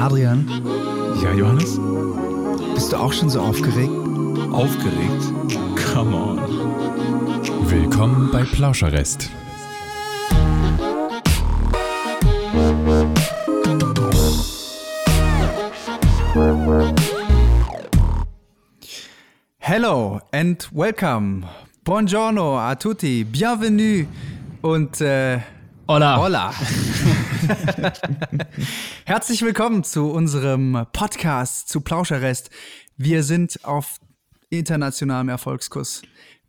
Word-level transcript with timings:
Adrian, 0.00 0.48
Ja, 1.22 1.30
Johannes? 1.34 1.78
bist 2.74 2.90
du 2.90 2.96
auch 2.96 3.12
schon 3.12 3.28
so 3.28 3.38
aufgeregt? 3.40 3.90
Aufgeregt? 4.50 5.24
Come 5.92 6.16
on. 6.16 6.38
Willkommen 7.70 8.30
bei 8.32 8.42
Plauscherrest. 8.44 9.28
Hello 19.58 20.20
and 20.32 20.68
welcome. 20.72 21.46
Buongiorno 21.84 22.58
a 22.58 22.74
tutti. 22.74 23.24
Bienvenue 23.24 24.06
und 24.62 25.00
äh, 25.00 25.40
Hola. 25.90 26.18
hola. 26.18 26.54
Herzlich 29.06 29.42
willkommen 29.42 29.82
zu 29.82 30.12
unserem 30.12 30.86
Podcast 30.92 31.68
zu 31.68 31.80
Plauscherrest. 31.80 32.48
Wir 32.96 33.24
sind 33.24 33.64
auf 33.64 33.96
internationalem 34.50 35.28
Erfolgskurs. 35.28 36.02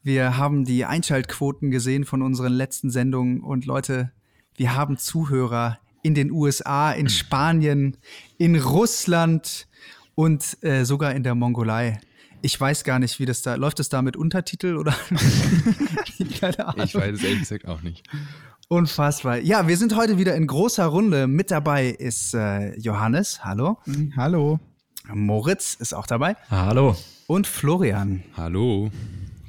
Wir 0.03 0.37
haben 0.37 0.63
die 0.63 0.85
Einschaltquoten 0.85 1.71
gesehen 1.71 2.05
von 2.05 2.21
unseren 2.21 2.53
letzten 2.53 2.91
Sendungen 2.91 3.41
und 3.41 3.65
Leute, 3.65 4.11
wir 4.57 4.75
haben 4.75 4.99
Zuhörer 4.99 5.79
in 6.03 6.13
den 6.13 6.29
USA, 6.29 6.91
in 6.91 7.09
Spanien, 7.09 7.97
in 8.37 8.55
Russland 8.55 9.67
und 10.13 10.55
äh, 10.61 10.83
sogar 10.83 11.15
in 11.15 11.23
der 11.23 11.33
Mongolei. 11.33 11.99
Ich 12.43 12.61
weiß 12.61 12.83
gar 12.83 12.99
nicht, 12.99 13.19
wie 13.19 13.25
das 13.25 13.41
da 13.41 13.55
läuft. 13.55 13.79
Es 13.79 13.89
da 13.89 14.03
mit 14.03 14.17
Untertitel 14.17 14.77
oder? 14.77 14.91
Keine 16.39 16.67
Ahnung. 16.67 16.85
Ich 16.85 16.93
weiß 16.93 17.15
es 17.15 17.23
ehrlich 17.23 17.39
gesagt 17.39 17.67
auch 17.67 17.81
nicht. 17.81 18.07
Unfassbar. 18.71 19.39
Ja, 19.39 19.67
wir 19.67 19.75
sind 19.75 19.97
heute 19.97 20.17
wieder 20.17 20.33
in 20.33 20.47
großer 20.47 20.85
Runde. 20.85 21.27
Mit 21.27 21.51
dabei 21.51 21.87
ist 21.87 22.33
äh, 22.33 22.73
Johannes. 22.79 23.43
Hallo. 23.43 23.79
Hallo. 24.15 24.61
Moritz 25.13 25.73
ist 25.73 25.93
auch 25.93 26.07
dabei. 26.07 26.37
Hallo. 26.49 26.95
Und 27.27 27.47
Florian. 27.47 28.23
Hallo. 28.37 28.89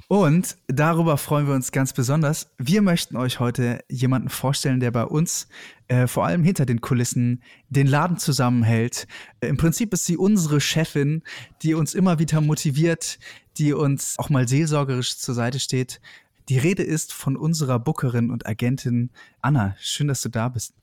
Und 0.09 0.57
darüber 0.67 1.19
freuen 1.19 1.47
wir 1.47 1.55
uns 1.55 1.71
ganz 1.71 1.93
besonders. 1.93 2.49
Wir 2.59 2.83
möchten 2.83 3.17
euch 3.17 3.39
heute 3.39 3.85
jemanden 3.89 4.29
vorstellen, 4.29 4.81
der 4.81 4.91
bei 4.91 5.05
uns 5.05 5.47
äh, 5.87 6.09
vor 6.09 6.27
allem 6.27 6.43
hinter 6.43 6.67
den 6.67 6.81
Kulissen 6.81 7.45
den 7.69 7.87
Laden 7.87 8.17
zusammenhält. 8.17 9.07
Äh, 9.39 9.47
Im 9.47 9.57
Prinzip 9.57 9.93
ist 9.95 10.05
sie 10.05 10.17
unsere 10.17 10.61
Chefin, 10.61 11.23
die 11.63 11.75
uns 11.75 11.95
immer 11.95 12.19
wieder 12.19 12.41
motiviert, 12.41 13.21
die 13.57 13.73
uns 13.73 14.19
auch 14.19 14.31
mal 14.31 14.49
seelsorgerisch 14.49 15.17
zur 15.19 15.37
Seite 15.37 15.61
steht. 15.61 16.01
Die 16.49 16.59
Rede 16.59 16.83
ist 16.83 17.13
von 17.13 17.37
unserer 17.37 17.79
Bookerin 17.79 18.31
und 18.31 18.47
Agentin 18.47 19.11
Anna. 19.41 19.77
Schön, 19.81 20.09
dass 20.09 20.23
du 20.23 20.29
da 20.29 20.49
bist. 20.49 20.75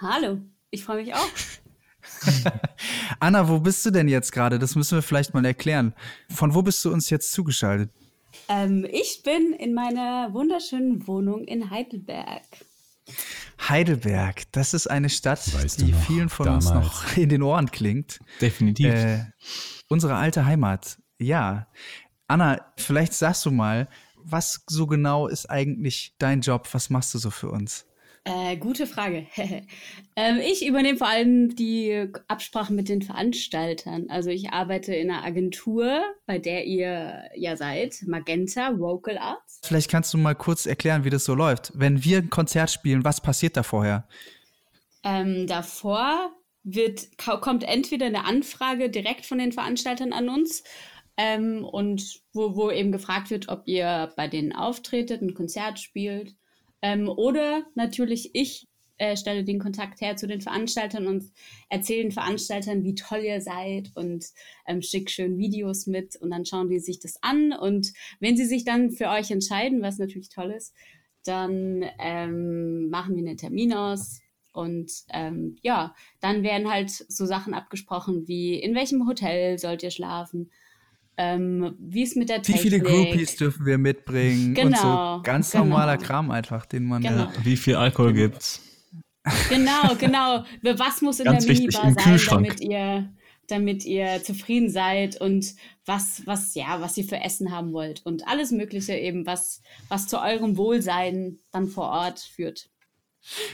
Hallo, 0.00 0.38
ich 0.70 0.84
freue 0.84 1.02
mich 1.02 1.14
auch. 1.14 1.28
Anna, 3.20 3.48
wo 3.48 3.58
bist 3.60 3.84
du 3.86 3.90
denn 3.90 4.08
jetzt 4.08 4.30
gerade? 4.32 4.58
Das 4.58 4.74
müssen 4.76 4.96
wir 4.96 5.02
vielleicht 5.02 5.34
mal 5.34 5.44
erklären. 5.44 5.94
Von 6.28 6.54
wo 6.54 6.62
bist 6.62 6.84
du 6.84 6.92
uns 6.92 7.10
jetzt 7.10 7.32
zugeschaltet? 7.32 7.90
Ähm, 8.48 8.86
ich 8.90 9.22
bin 9.24 9.52
in 9.54 9.74
meiner 9.74 10.32
wunderschönen 10.32 11.06
Wohnung 11.06 11.44
in 11.44 11.70
Heidelberg. 11.70 12.42
Heidelberg, 13.68 14.42
das 14.52 14.74
ist 14.74 14.86
eine 14.88 15.08
Stadt, 15.08 15.52
Weißt 15.54 15.80
die 15.80 15.92
noch, 15.92 16.00
vielen 16.02 16.28
von 16.28 16.48
uns 16.48 16.66
damals? 16.66 16.86
noch 16.86 17.16
in 17.16 17.28
den 17.28 17.42
Ohren 17.42 17.70
klingt. 17.70 18.20
Definitiv. 18.40 18.86
Äh, 18.86 19.24
unsere 19.88 20.16
alte 20.16 20.44
Heimat. 20.44 20.98
Ja. 21.18 21.66
Anna, 22.28 22.60
vielleicht 22.76 23.14
sagst 23.14 23.46
du 23.46 23.50
mal, 23.50 23.88
was 24.28 24.64
so 24.68 24.86
genau 24.86 25.28
ist 25.28 25.46
eigentlich 25.46 26.14
dein 26.18 26.40
Job? 26.40 26.68
Was 26.72 26.90
machst 26.90 27.14
du 27.14 27.18
so 27.18 27.30
für 27.30 27.50
uns? 27.50 27.86
Äh, 28.24 28.56
gute 28.56 28.88
Frage. 28.88 29.28
ähm, 30.16 30.40
ich 30.44 30.66
übernehme 30.66 30.98
vor 30.98 31.06
allem 31.06 31.54
die 31.54 32.08
Absprachen 32.26 32.74
mit 32.74 32.88
den 32.88 33.00
Veranstaltern. 33.02 34.06
Also 34.08 34.30
ich 34.30 34.50
arbeite 34.50 34.92
in 34.96 35.12
einer 35.12 35.24
Agentur, 35.24 36.02
bei 36.26 36.38
der 36.38 36.64
ihr 36.64 37.22
ja 37.36 37.56
seid, 37.56 38.02
Magenta 38.04 38.76
Vocal 38.80 39.16
Arts. 39.16 39.60
Vielleicht 39.62 39.88
kannst 39.88 40.12
du 40.12 40.18
mal 40.18 40.34
kurz 40.34 40.66
erklären, 40.66 41.04
wie 41.04 41.10
das 41.10 41.24
so 41.24 41.36
läuft. 41.36 41.70
Wenn 41.74 42.02
wir 42.02 42.18
ein 42.18 42.30
Konzert 42.30 42.72
spielen, 42.72 43.04
was 43.04 43.20
passiert 43.20 43.56
da 43.56 43.62
vorher? 43.62 44.08
Ähm, 45.04 45.46
davor 45.46 46.32
wird, 46.64 47.06
kommt 47.40 47.62
entweder 47.62 48.06
eine 48.06 48.24
Anfrage 48.24 48.90
direkt 48.90 49.24
von 49.24 49.38
den 49.38 49.52
Veranstaltern 49.52 50.12
an 50.12 50.28
uns 50.28 50.64
ähm, 51.16 51.64
und 51.64 52.20
wo, 52.32 52.56
wo 52.56 52.70
eben 52.70 52.92
gefragt 52.92 53.30
wird, 53.30 53.48
ob 53.48 53.66
ihr 53.66 54.12
bei 54.16 54.28
denen 54.28 54.52
auftretet, 54.52 55.22
ein 55.22 55.34
Konzert 55.34 55.78
spielt. 55.78 56.34
Ähm, 56.82 57.08
oder 57.08 57.64
natürlich 57.74 58.30
ich 58.34 58.68
äh, 58.98 59.16
stelle 59.16 59.44
den 59.44 59.58
Kontakt 59.58 60.00
her 60.00 60.16
zu 60.16 60.26
den 60.26 60.40
Veranstaltern 60.40 61.06
und 61.06 61.24
erzähle 61.68 62.02
den 62.04 62.12
Veranstaltern, 62.12 62.84
wie 62.84 62.94
toll 62.94 63.20
ihr 63.20 63.40
seid 63.40 63.90
und 63.94 64.26
ähm, 64.66 64.82
schick 64.82 65.10
schön 65.10 65.38
Videos 65.38 65.86
mit 65.86 66.16
und 66.16 66.30
dann 66.30 66.46
schauen 66.46 66.68
die 66.68 66.78
sich 66.78 66.98
das 66.98 67.22
an. 67.22 67.52
Und 67.52 67.92
wenn 68.20 68.36
sie 68.36 68.46
sich 68.46 68.64
dann 68.64 68.90
für 68.90 69.08
euch 69.08 69.30
entscheiden, 69.30 69.82
was 69.82 69.98
natürlich 69.98 70.28
toll 70.28 70.50
ist, 70.50 70.74
dann 71.24 71.84
ähm, 71.98 72.88
machen 72.88 73.16
wir 73.16 73.26
einen 73.26 73.36
Termin 73.36 73.72
aus. 73.74 74.20
Und 74.52 74.90
ähm, 75.12 75.56
ja, 75.60 75.94
dann 76.20 76.42
werden 76.42 76.70
halt 76.70 76.90
so 76.90 77.26
Sachen 77.26 77.52
abgesprochen 77.52 78.26
wie 78.26 78.54
in 78.54 78.74
welchem 78.74 79.06
Hotel 79.06 79.58
sollt 79.58 79.82
ihr 79.82 79.90
schlafen, 79.90 80.50
ähm, 81.18 81.74
wie 81.78 82.02
es 82.02 82.14
mit 82.16 82.28
der 82.28 82.38
Wie 82.38 82.42
Technik. 82.52 82.62
viele 82.62 82.80
Groupies 82.80 83.36
dürfen 83.36 83.64
wir 83.66 83.78
mitbringen? 83.78 84.48
Und 84.48 84.54
Genau, 84.54 85.16
so 85.16 85.22
ganz 85.22 85.50
genau. 85.50 85.64
normaler 85.64 85.96
Kram 85.98 86.30
einfach, 86.30 86.66
den 86.66 86.84
man. 86.84 87.02
Genau. 87.02 87.28
Wie 87.42 87.56
viel 87.56 87.76
Alkohol 87.76 88.12
gibt's? 88.12 88.60
Genau, 89.48 89.94
genau. 89.98 90.44
Was 90.62 91.02
muss 91.02 91.18
in 91.18 91.24
Ganz 91.24 91.44
der 91.46 91.54
wichtig, 91.56 91.74
Minibar 91.74 91.94
sein, 91.94 92.12
Kühlschrank. 92.12 92.46
damit 92.46 92.60
ihr, 92.60 93.12
damit 93.48 93.84
ihr 93.84 94.22
zufrieden 94.22 94.70
seid 94.70 95.20
und 95.20 95.54
was, 95.84 96.22
was, 96.26 96.54
ja, 96.54 96.80
was 96.80 96.96
ihr 96.96 97.04
für 97.04 97.20
Essen 97.20 97.50
haben 97.50 97.72
wollt 97.72 98.04
und 98.06 98.26
alles 98.28 98.52
Mögliche 98.52 98.94
eben, 98.94 99.26
was, 99.26 99.62
was 99.88 100.06
zu 100.06 100.20
eurem 100.20 100.56
Wohlsein 100.56 101.38
dann 101.50 101.66
vor 101.68 101.88
Ort 101.88 102.20
führt. 102.20 102.68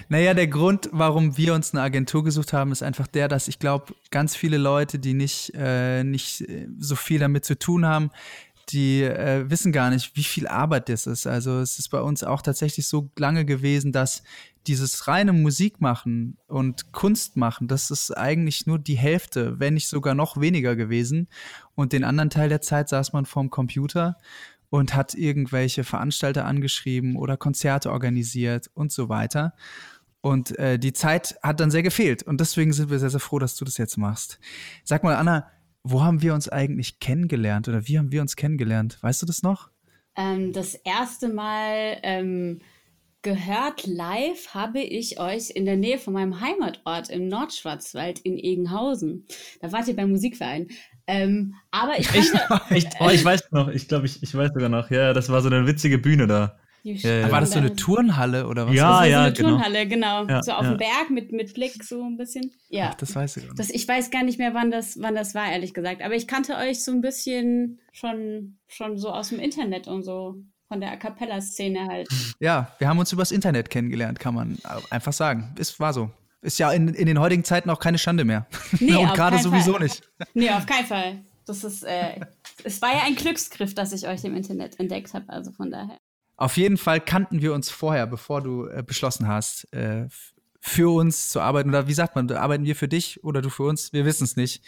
Naja, 0.09 0.34
der 0.34 0.47
Grund, 0.47 0.88
warum 0.93 1.37
wir 1.37 1.55
uns 1.55 1.72
eine 1.72 1.83
Agentur 1.83 2.25
gesucht 2.25 2.53
haben, 2.53 2.72
ist 2.72 2.83
einfach 2.83 3.06
der, 3.06 3.28
dass 3.28 3.49
ich 3.49 3.59
glaube, 3.59 3.94
ganz 4.10 4.37
viele 4.37 4.59
Leute, 4.59 4.99
die 4.99 5.15
nicht, 5.15 5.53
äh, 5.55 6.05
nicht 6.05 6.43
äh, 6.43 6.69
so 6.78 6.97
viel 6.97 7.21
damit 7.21 7.44
zu 7.44 7.59
tun 7.59 7.87
haben, 7.87 8.11
die 8.69 9.03
äh, 9.03 9.49
wissen 9.50 9.72
gar 9.72 9.91
nicht, 9.91 10.16
wie 10.16 10.22
viel 10.22 10.47
Arbeit 10.47 10.88
das 10.88 11.06
ist. 11.06 11.27
Also 11.27 11.61
es 11.61 11.78
ist 11.78 11.88
bei 11.88 12.00
uns 12.00 12.22
auch 12.22 12.43
tatsächlich 12.43 12.87
so 12.87 13.11
lange 13.16 13.44
gewesen, 13.44 13.93
dass 13.93 14.22
dieses 14.66 15.09
reine 15.09 15.32
Musik 15.32 15.81
machen 15.81 16.37
und 16.47 16.93
Kunst 16.93 17.37
machen, 17.37 17.66
das 17.66 17.91
ist 17.91 18.16
eigentlich 18.16 18.66
nur 18.66 18.78
die 18.78 18.97
Hälfte, 18.97 19.59
wenn 19.59 19.75
nicht 19.75 19.88
sogar 19.88 20.15
noch 20.15 20.41
weniger 20.41 20.77
gewesen. 20.77 21.28
Und 21.75 21.93
den 21.93 22.05
anderen 22.05 22.31
Teil 22.31 22.49
der 22.49 22.61
Zeit 22.61 22.88
saß 22.88 23.12
man 23.12 23.27
vorm 23.27 23.50
Computer 23.50 24.16
und 24.72 24.94
hat 24.94 25.12
irgendwelche 25.12 25.84
Veranstalter 25.84 26.47
angeschrieben 26.47 27.16
oder 27.16 27.37
Konzerte 27.37 27.93
organisiert 27.93 28.71
und 28.72 28.91
so 28.91 29.10
weiter. 29.10 29.53
Und 30.22 30.59
äh, 30.59 30.78
die 30.78 30.94
Zeit 30.94 31.37
hat 31.43 31.60
dann 31.60 31.71
sehr 31.71 31.83
gefehlt. 31.83 32.22
Und 32.22 32.41
deswegen 32.41 32.72
sind 32.72 32.88
wir 32.88 32.99
sehr, 32.99 33.11
sehr 33.11 33.21
froh, 33.21 33.38
dass 33.38 33.55
du 33.55 33.66
das 33.66 33.77
jetzt 33.77 33.99
machst. 33.99 34.38
Sag 34.82 35.05
mal, 35.05 35.16
Anna, 35.16 35.47
wo 35.82 36.00
haben 36.00 36.22
wir 36.22 36.32
uns 36.32 36.49
eigentlich 36.49 37.00
kennengelernt 37.00 37.69
oder 37.69 37.87
wie 37.87 37.99
haben 37.99 38.12
wir 38.12 38.22
uns 38.22 38.34
kennengelernt? 38.34 38.97
Weißt 39.03 39.21
du 39.21 39.27
das 39.27 39.43
noch? 39.43 39.69
Ähm, 40.16 40.55
das 40.55 40.75
erste 40.75 41.28
Mal 41.28 41.99
ähm, 42.03 42.62
gehört 43.22 43.87
live 43.87 44.49
habe 44.55 44.81
ich 44.81 45.19
euch 45.19 45.50
in 45.50 45.65
der 45.65 45.77
Nähe 45.77 45.99
von 45.99 46.12
meinem 46.12 46.41
Heimatort 46.41 47.09
im 47.10 47.28
Nordschwarzwald 47.28 48.19
in 48.21 48.37
Egenhausen. 48.37 49.27
Da 49.60 49.72
wart 49.72 49.88
ihr 49.88 49.97
beim 49.97 50.10
Musikverein. 50.10 50.69
Ähm, 51.06 51.55
aber 51.71 51.99
ich 51.99 52.09
kannte, 52.09 52.61
Echt? 52.71 52.88
Oh, 53.00 53.09
ich 53.09 53.25
weiß 53.25 53.50
noch. 53.50 53.69
Ich 53.69 53.88
glaube, 53.88 54.06
ich, 54.06 54.22
ich 54.22 54.34
weiß 54.34 54.50
sogar 54.53 54.69
noch. 54.69 54.91
Ja, 54.91 55.12
das 55.12 55.28
war 55.28 55.41
so 55.41 55.49
eine 55.49 55.66
witzige 55.66 55.99
Bühne 55.99 56.27
da. 56.27 56.59
Ja, 56.84 56.94
ja. 56.94 57.31
War 57.31 57.41
das 57.41 57.53
so 57.53 57.61
eine 57.61 57.77
Turnhalle 57.77 58.49
oder 58.49 58.66
was? 58.66 58.75
Ja, 58.75 58.82
Das 58.82 58.93
war 58.93 59.05
so 59.05 59.11
ja, 59.11 59.22
eine 59.22 59.32
genau. 59.32 59.49
Turnhalle, 59.50 59.87
genau. 59.87 60.26
Ja, 60.26 60.43
so 60.43 60.52
auf 60.52 60.64
ja. 60.64 60.70
dem 60.70 60.79
Berg 60.79 61.11
mit, 61.11 61.31
mit 61.31 61.55
Blick 61.55 61.85
so 61.85 62.02
ein 62.02 62.17
bisschen. 62.17 62.50
Ja. 62.70 62.91
Ach, 62.91 62.94
das 62.96 63.14
weiß 63.14 63.37
ich. 63.37 63.44
gar 63.44 63.50
nicht. 63.50 63.58
Das, 63.61 63.70
ich 63.70 63.87
weiß 63.87 64.11
gar 64.11 64.25
nicht 64.25 64.38
mehr, 64.38 64.52
wann 64.52 64.73
das, 64.73 65.00
wann 65.00 65.14
das 65.14 65.35
war, 65.35 65.50
ehrlich 65.50 65.75
gesagt. 65.75 66.02
Aber 66.02 66.14
ich 66.14 66.26
kannte 66.26 66.56
euch 66.56 66.82
so 66.82 66.91
ein 66.91 67.00
bisschen 67.00 67.81
schon, 67.93 68.58
schon 68.67 68.99
so 68.99 69.11
aus 69.11 69.29
dem 69.29 69.38
Internet 69.38 69.87
und 69.87 70.02
so 70.02 70.43
von 70.72 70.80
der 70.80 70.92
A 70.92 70.96
Cappella-Szene 70.96 71.86
halt. 71.86 72.08
Ja, 72.40 72.72
wir 72.78 72.88
haben 72.88 72.98
uns 72.98 73.12
übers 73.12 73.30
Internet 73.30 73.69
kennengelernt, 73.69 74.19
kann 74.19 74.34
man 74.34 74.58
einfach 74.88 75.12
sagen. 75.12 75.54
Es 75.58 75.78
war 75.78 75.92
so. 75.92 76.10
Ist 76.40 76.58
ja 76.58 76.72
in, 76.72 76.88
in 76.88 77.04
den 77.04 77.20
heutigen 77.20 77.44
Zeiten 77.44 77.69
auch 77.69 77.78
keine 77.78 77.98
Schande 77.98 78.24
mehr. 78.24 78.46
Nee, 78.80 78.96
Und 78.96 79.08
auf 79.08 79.12
gerade 79.12 79.36
keinen 79.36 79.42
sowieso 79.42 79.72
Fall. 79.72 79.82
nicht. 79.82 80.02
Nee, 80.32 80.48
auf 80.48 80.64
keinen 80.64 80.86
Fall. 80.86 81.24
Das 81.44 81.62
ist, 81.62 81.82
äh, 81.82 82.20
es 82.64 82.80
war 82.80 82.90
ja 82.90 83.02
ein 83.04 83.16
Glücksgriff, 83.16 83.74
dass 83.74 83.92
ich 83.92 84.08
euch 84.08 84.24
im 84.24 84.34
Internet 84.34 84.80
entdeckt 84.80 85.12
habe, 85.12 85.28
also 85.28 85.52
von 85.52 85.70
daher. 85.70 85.98
Auf 86.38 86.56
jeden 86.56 86.78
Fall 86.78 87.00
kannten 87.02 87.42
wir 87.42 87.52
uns 87.52 87.69
vorher, 87.69 88.06
bevor 88.06 88.40
du 88.40 88.66
äh, 88.69 88.82
beschlossen 88.82 89.28
hast, 89.28 89.70
äh, 89.74 90.06
für 90.58 90.94
uns 90.94 91.28
zu 91.28 91.40
arbeiten. 91.42 91.69
Oder 91.69 91.86
wie 91.86 91.92
sagt 91.92 92.16
man, 92.16 92.30
arbeiten 92.30 92.64
wir 92.64 92.76
für 92.76 92.88
dich 92.88 93.22
oder 93.22 93.42
du 93.42 93.50
für 93.50 93.64
uns? 93.64 93.92
Wir 93.92 94.06
wissen 94.06 94.24
es 94.24 94.36
nicht. 94.36 94.64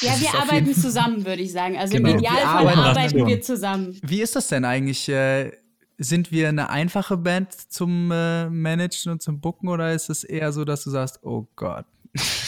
Ja, 0.00 0.12
Das 0.12 0.20
wir 0.20 0.34
arbeiten 0.34 0.74
zusammen, 0.74 1.24
würde 1.24 1.42
ich 1.42 1.52
sagen. 1.52 1.76
Also 1.76 1.96
Genau. 1.96 2.08
im 2.10 2.14
Wir 2.14 2.20
Idealfall 2.28 2.56
arbeiten 2.68 2.78
arbeiten 2.78 3.08
zusammen. 3.10 3.28
wir 3.28 3.40
zusammen. 3.42 4.00
Wie 4.02 4.20
ist 4.22 4.36
das 4.36 4.48
denn 4.48 4.64
eigentlich? 4.64 5.08
Äh, 5.08 5.52
sind 5.98 6.30
wir 6.30 6.48
eine 6.50 6.68
einfache 6.68 7.16
Band 7.16 7.52
zum 7.72 8.10
äh, 8.10 8.50
Managen 8.50 9.12
und 9.12 9.22
zum 9.22 9.40
Booken 9.40 9.68
oder 9.70 9.92
ist 9.94 10.10
es 10.10 10.24
eher 10.24 10.52
so, 10.52 10.64
dass 10.66 10.84
du 10.84 10.90
sagst, 10.90 11.20
oh 11.22 11.46
Gott? 11.56 11.86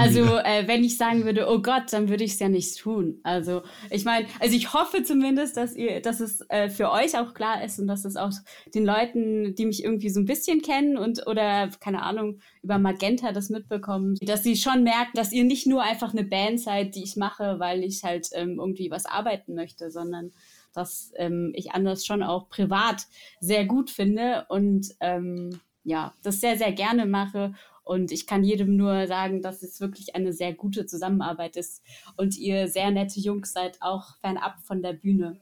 Also, 0.00 0.38
äh, 0.38 0.66
wenn 0.66 0.84
ich 0.84 0.96
sagen 0.96 1.24
würde, 1.24 1.46
oh 1.48 1.60
Gott, 1.60 1.92
dann 1.92 2.08
würde 2.08 2.24
ich 2.24 2.32
es 2.32 2.38
ja 2.38 2.48
nicht 2.48 2.78
tun. 2.78 3.20
Also, 3.22 3.62
ich 3.90 4.04
meine, 4.04 4.26
also 4.40 4.56
ich 4.56 4.72
hoffe 4.72 5.02
zumindest, 5.02 5.56
dass 5.56 5.74
ihr, 5.74 6.00
dass 6.00 6.20
es 6.20 6.40
äh, 6.48 6.68
für 6.68 6.90
euch 6.90 7.16
auch 7.18 7.34
klar 7.34 7.62
ist 7.64 7.78
und 7.78 7.86
dass 7.86 8.04
es 8.04 8.16
auch 8.16 8.32
den 8.74 8.84
Leuten, 8.84 9.54
die 9.54 9.66
mich 9.66 9.84
irgendwie 9.84 10.10
so 10.10 10.20
ein 10.20 10.26
bisschen 10.26 10.62
kennen 10.62 10.96
und 10.96 11.26
oder 11.26 11.70
keine 11.80 12.02
Ahnung 12.02 12.40
über 12.62 12.78
Magenta 12.78 13.32
das 13.32 13.50
mitbekommen, 13.50 14.16
dass 14.20 14.42
sie 14.42 14.56
schon 14.56 14.82
merken, 14.82 15.12
dass 15.14 15.32
ihr 15.32 15.44
nicht 15.44 15.66
nur 15.66 15.82
einfach 15.82 16.12
eine 16.12 16.24
Band 16.24 16.60
seid, 16.60 16.94
die 16.94 17.02
ich 17.02 17.16
mache, 17.16 17.58
weil 17.58 17.82
ich 17.84 18.02
halt 18.04 18.28
ähm, 18.32 18.58
irgendwie 18.58 18.90
was 18.90 19.06
arbeiten 19.06 19.54
möchte, 19.54 19.90
sondern 19.90 20.32
dass 20.74 21.12
ähm, 21.16 21.52
ich 21.54 21.72
anders 21.72 22.06
schon 22.06 22.22
auch 22.22 22.48
privat 22.48 23.06
sehr 23.40 23.64
gut 23.66 23.90
finde 23.90 24.46
und 24.48 24.88
ähm, 25.00 25.60
ja, 25.84 26.12
das 26.22 26.40
sehr, 26.40 26.56
sehr 26.56 26.72
gerne 26.72 27.06
mache. 27.06 27.54
Und 27.84 28.12
ich 28.12 28.26
kann 28.26 28.44
jedem 28.44 28.76
nur 28.76 29.06
sagen, 29.06 29.42
dass 29.42 29.62
es 29.62 29.80
wirklich 29.80 30.14
eine 30.14 30.32
sehr 30.32 30.54
gute 30.54 30.86
Zusammenarbeit 30.86 31.56
ist 31.56 31.82
und 32.16 32.38
ihr 32.38 32.68
sehr 32.68 32.90
nette 32.90 33.18
Jungs 33.20 33.52
seid, 33.52 33.78
auch 33.80 34.16
fernab 34.20 34.60
von 34.64 34.82
der 34.82 34.92
Bühne. 34.92 35.40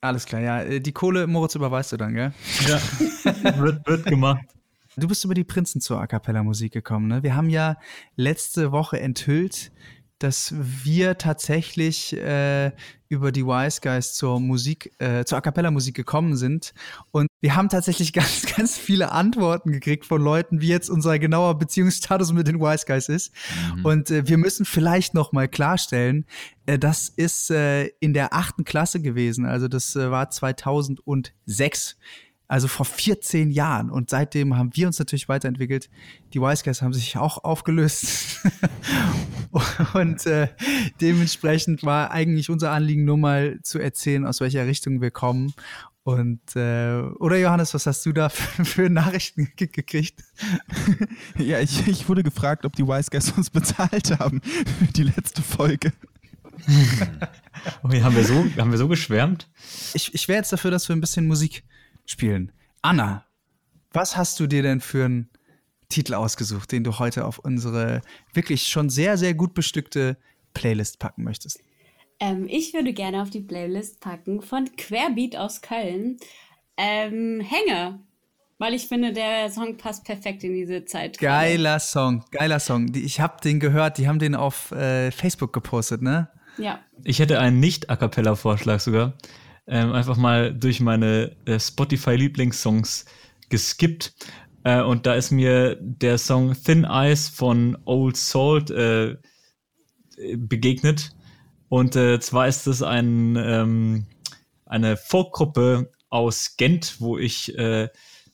Alles 0.00 0.26
klar, 0.26 0.40
ja. 0.40 0.62
Äh, 0.62 0.80
Die 0.80 0.92
Kohle, 0.92 1.26
Moritz, 1.26 1.54
überweist 1.54 1.92
du 1.92 1.96
dann, 1.96 2.14
gell? 2.14 2.32
Ja, 2.66 2.80
wird, 3.62 3.86
wird 3.86 4.04
gemacht. 4.06 4.44
Du 4.96 5.08
bist 5.08 5.24
über 5.24 5.34
die 5.34 5.44
Prinzen 5.44 5.80
zur 5.80 6.00
A 6.00 6.06
Cappella 6.06 6.42
Musik 6.42 6.72
gekommen, 6.72 7.06
ne? 7.06 7.22
Wir 7.22 7.36
haben 7.36 7.48
ja 7.48 7.78
letzte 8.16 8.72
Woche 8.72 9.00
enthüllt, 9.00 9.72
dass 10.22 10.54
wir 10.56 11.18
tatsächlich 11.18 12.16
äh, 12.16 12.72
über 13.08 13.32
die 13.32 13.44
Wise 13.44 13.80
Guys 13.82 14.14
zur 14.14 14.40
Musik, 14.40 14.92
äh, 14.98 15.24
zur 15.24 15.38
A 15.38 15.40
Cappella 15.40 15.70
Musik 15.70 15.94
gekommen 15.94 16.36
sind. 16.36 16.72
Und 17.10 17.26
wir 17.40 17.56
haben 17.56 17.68
tatsächlich 17.68 18.12
ganz, 18.14 18.46
ganz 18.54 18.78
viele 18.78 19.12
Antworten 19.12 19.72
gekriegt 19.72 20.06
von 20.06 20.22
Leuten, 20.22 20.60
wie 20.60 20.68
jetzt 20.68 20.88
unser 20.88 21.18
genauer 21.18 21.58
Beziehungsstatus 21.58 22.32
mit 22.32 22.46
den 22.46 22.60
Wise 22.60 22.84
Guys 22.86 23.08
ist. 23.08 23.32
Und 23.82 24.10
äh, 24.10 24.26
wir 24.28 24.38
müssen 24.38 24.64
vielleicht 24.64 25.12
noch 25.14 25.32
mal 25.32 25.48
klarstellen, 25.48 26.24
äh, 26.66 26.78
das 26.78 27.08
ist 27.08 27.50
äh, 27.50 27.86
in 28.00 28.14
der 28.14 28.32
achten 28.32 28.64
Klasse 28.64 29.00
gewesen. 29.00 29.44
Also 29.44 29.68
das 29.68 29.96
äh, 29.96 30.10
war 30.10 30.30
2006. 30.30 31.96
Also 32.52 32.68
vor 32.68 32.84
14 32.84 33.50
Jahren. 33.50 33.88
Und 33.88 34.10
seitdem 34.10 34.58
haben 34.58 34.72
wir 34.74 34.86
uns 34.86 34.98
natürlich 34.98 35.26
weiterentwickelt. 35.26 35.88
Die 36.34 36.38
Wise 36.42 36.62
Guys 36.62 36.82
haben 36.82 36.92
sich 36.92 37.16
auch 37.16 37.42
aufgelöst. 37.44 38.42
und 39.94 40.26
äh, 40.26 40.48
dementsprechend 41.00 41.82
war 41.82 42.10
eigentlich 42.10 42.50
unser 42.50 42.70
Anliegen 42.70 43.06
nur 43.06 43.16
mal 43.16 43.58
zu 43.62 43.78
erzählen, 43.78 44.26
aus 44.26 44.42
welcher 44.42 44.66
Richtung 44.66 45.00
wir 45.00 45.10
kommen. 45.10 45.54
Und 46.02 46.42
äh, 46.54 47.00
oder 47.20 47.38
Johannes, 47.38 47.72
was 47.72 47.86
hast 47.86 48.04
du 48.04 48.12
da 48.12 48.28
für, 48.28 48.66
für 48.66 48.90
Nachrichten 48.90 49.50
ge 49.56 49.68
gekriegt? 49.68 50.22
Ja, 51.38 51.58
ich, 51.58 51.88
ich 51.88 52.06
wurde 52.06 52.22
gefragt, 52.22 52.66
ob 52.66 52.76
die 52.76 52.86
Wise 52.86 53.08
Guys 53.10 53.30
uns 53.30 53.48
bezahlt 53.48 54.18
haben 54.18 54.42
für 54.42 54.92
die 54.92 55.04
letzte 55.04 55.40
Folge. 55.40 55.94
Oh, 57.82 57.88
haben, 57.88 58.16
wir 58.16 58.24
so, 58.24 58.44
haben 58.56 58.70
wir 58.70 58.78
so 58.78 58.88
geschwärmt? 58.88 59.48
Ich, 59.94 60.14
ich 60.14 60.26
wäre 60.26 60.38
jetzt 60.38 60.52
dafür, 60.52 60.70
dass 60.70 60.88
wir 60.88 60.96
ein 60.96 61.00
bisschen 61.00 61.26
Musik 61.26 61.62
spielen. 62.12 62.52
Anna, 62.82 63.24
was 63.92 64.16
hast 64.16 64.38
du 64.40 64.46
dir 64.46 64.62
denn 64.62 64.80
für 64.80 65.04
einen 65.06 65.28
Titel 65.88 66.14
ausgesucht, 66.14 66.72
den 66.72 66.84
du 66.84 66.98
heute 66.98 67.24
auf 67.26 67.38
unsere 67.38 68.00
wirklich 68.32 68.68
schon 68.68 68.88
sehr, 68.88 69.18
sehr 69.18 69.34
gut 69.34 69.54
bestückte 69.54 70.16
Playlist 70.54 70.98
packen 70.98 71.24
möchtest? 71.24 71.60
Ähm, 72.20 72.46
ich 72.48 72.72
würde 72.72 72.92
gerne 72.92 73.20
auf 73.22 73.30
die 73.30 73.40
Playlist 73.40 74.00
packen 74.00 74.40
von 74.42 74.70
Querbeat 74.76 75.36
aus 75.36 75.60
Köln. 75.60 76.16
Ähm, 76.76 77.40
Hänge. 77.40 78.00
Weil 78.58 78.74
ich 78.74 78.86
finde, 78.86 79.12
der 79.12 79.50
Song 79.50 79.76
passt 79.76 80.04
perfekt 80.04 80.44
in 80.44 80.54
diese 80.54 80.84
Zeit. 80.84 81.18
Geiler 81.18 81.80
Song, 81.80 82.24
geiler 82.30 82.60
Song. 82.60 82.92
Die- 82.92 83.02
Ich 83.02 83.20
habe 83.20 83.40
den 83.42 83.58
gehört, 83.58 83.98
die 83.98 84.06
haben 84.06 84.20
den 84.20 84.34
auf 84.36 84.70
äh, 84.70 85.10
Facebook 85.10 85.52
gepostet, 85.52 86.00
ne? 86.00 86.28
Ja. 86.58 86.78
Ich 87.02 87.18
hätte 87.18 87.40
einen 87.40 87.58
nicht-A 87.60 87.96
Cappella-Vorschlag 87.96 88.78
sogar. 88.78 89.14
Ähm, 89.66 89.92
einfach 89.92 90.16
mal 90.16 90.52
durch 90.52 90.80
meine 90.80 91.36
äh, 91.46 91.58
Spotify-Lieblingssongs 91.58 93.04
geskippt. 93.48 94.14
Äh, 94.64 94.82
und 94.82 95.06
da 95.06 95.14
ist 95.14 95.30
mir 95.30 95.76
der 95.80 96.18
Song 96.18 96.54
Thin 96.54 96.86
Ice 96.88 97.30
von 97.32 97.78
Old 97.84 98.16
Salt 98.16 98.70
äh, 98.70 99.16
begegnet. 100.36 101.14
Und 101.68 101.96
äh, 101.96 102.20
zwar 102.20 102.48
ist 102.48 102.66
es 102.66 102.82
ein, 102.82 103.36
ähm, 103.36 104.06
eine 104.66 104.96
Folkgruppe 104.96 105.90
aus 106.10 106.56
Gent, 106.56 107.00
wo 107.00 107.16
ich 107.16 107.56
äh, 107.56 107.88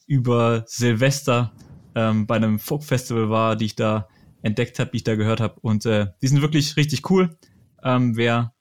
über 0.07 0.65
Silvester 0.67 1.53
ähm, 1.95 2.27
bei 2.27 2.37
einem 2.37 2.59
Folkfestival 2.59 3.31
war, 3.31 3.57
die 3.57 3.67
ich 3.67 3.77
da 3.77 4.09
entdeckt 4.43 4.79
habe, 4.79 4.91
die 4.91 4.99
ich 4.99 5.05
da 5.05 5.15
gehört 5.15 5.41
habe. 5.41 5.61
Und 5.61 5.87
äh, 5.87 6.07
die 6.23 6.29
sind 6.29 6.43
wirklich 6.43 6.77
richtig 6.77 7.09
cool. 7.11 7.37
Ähm, 7.83 8.17
wer, 8.17 8.55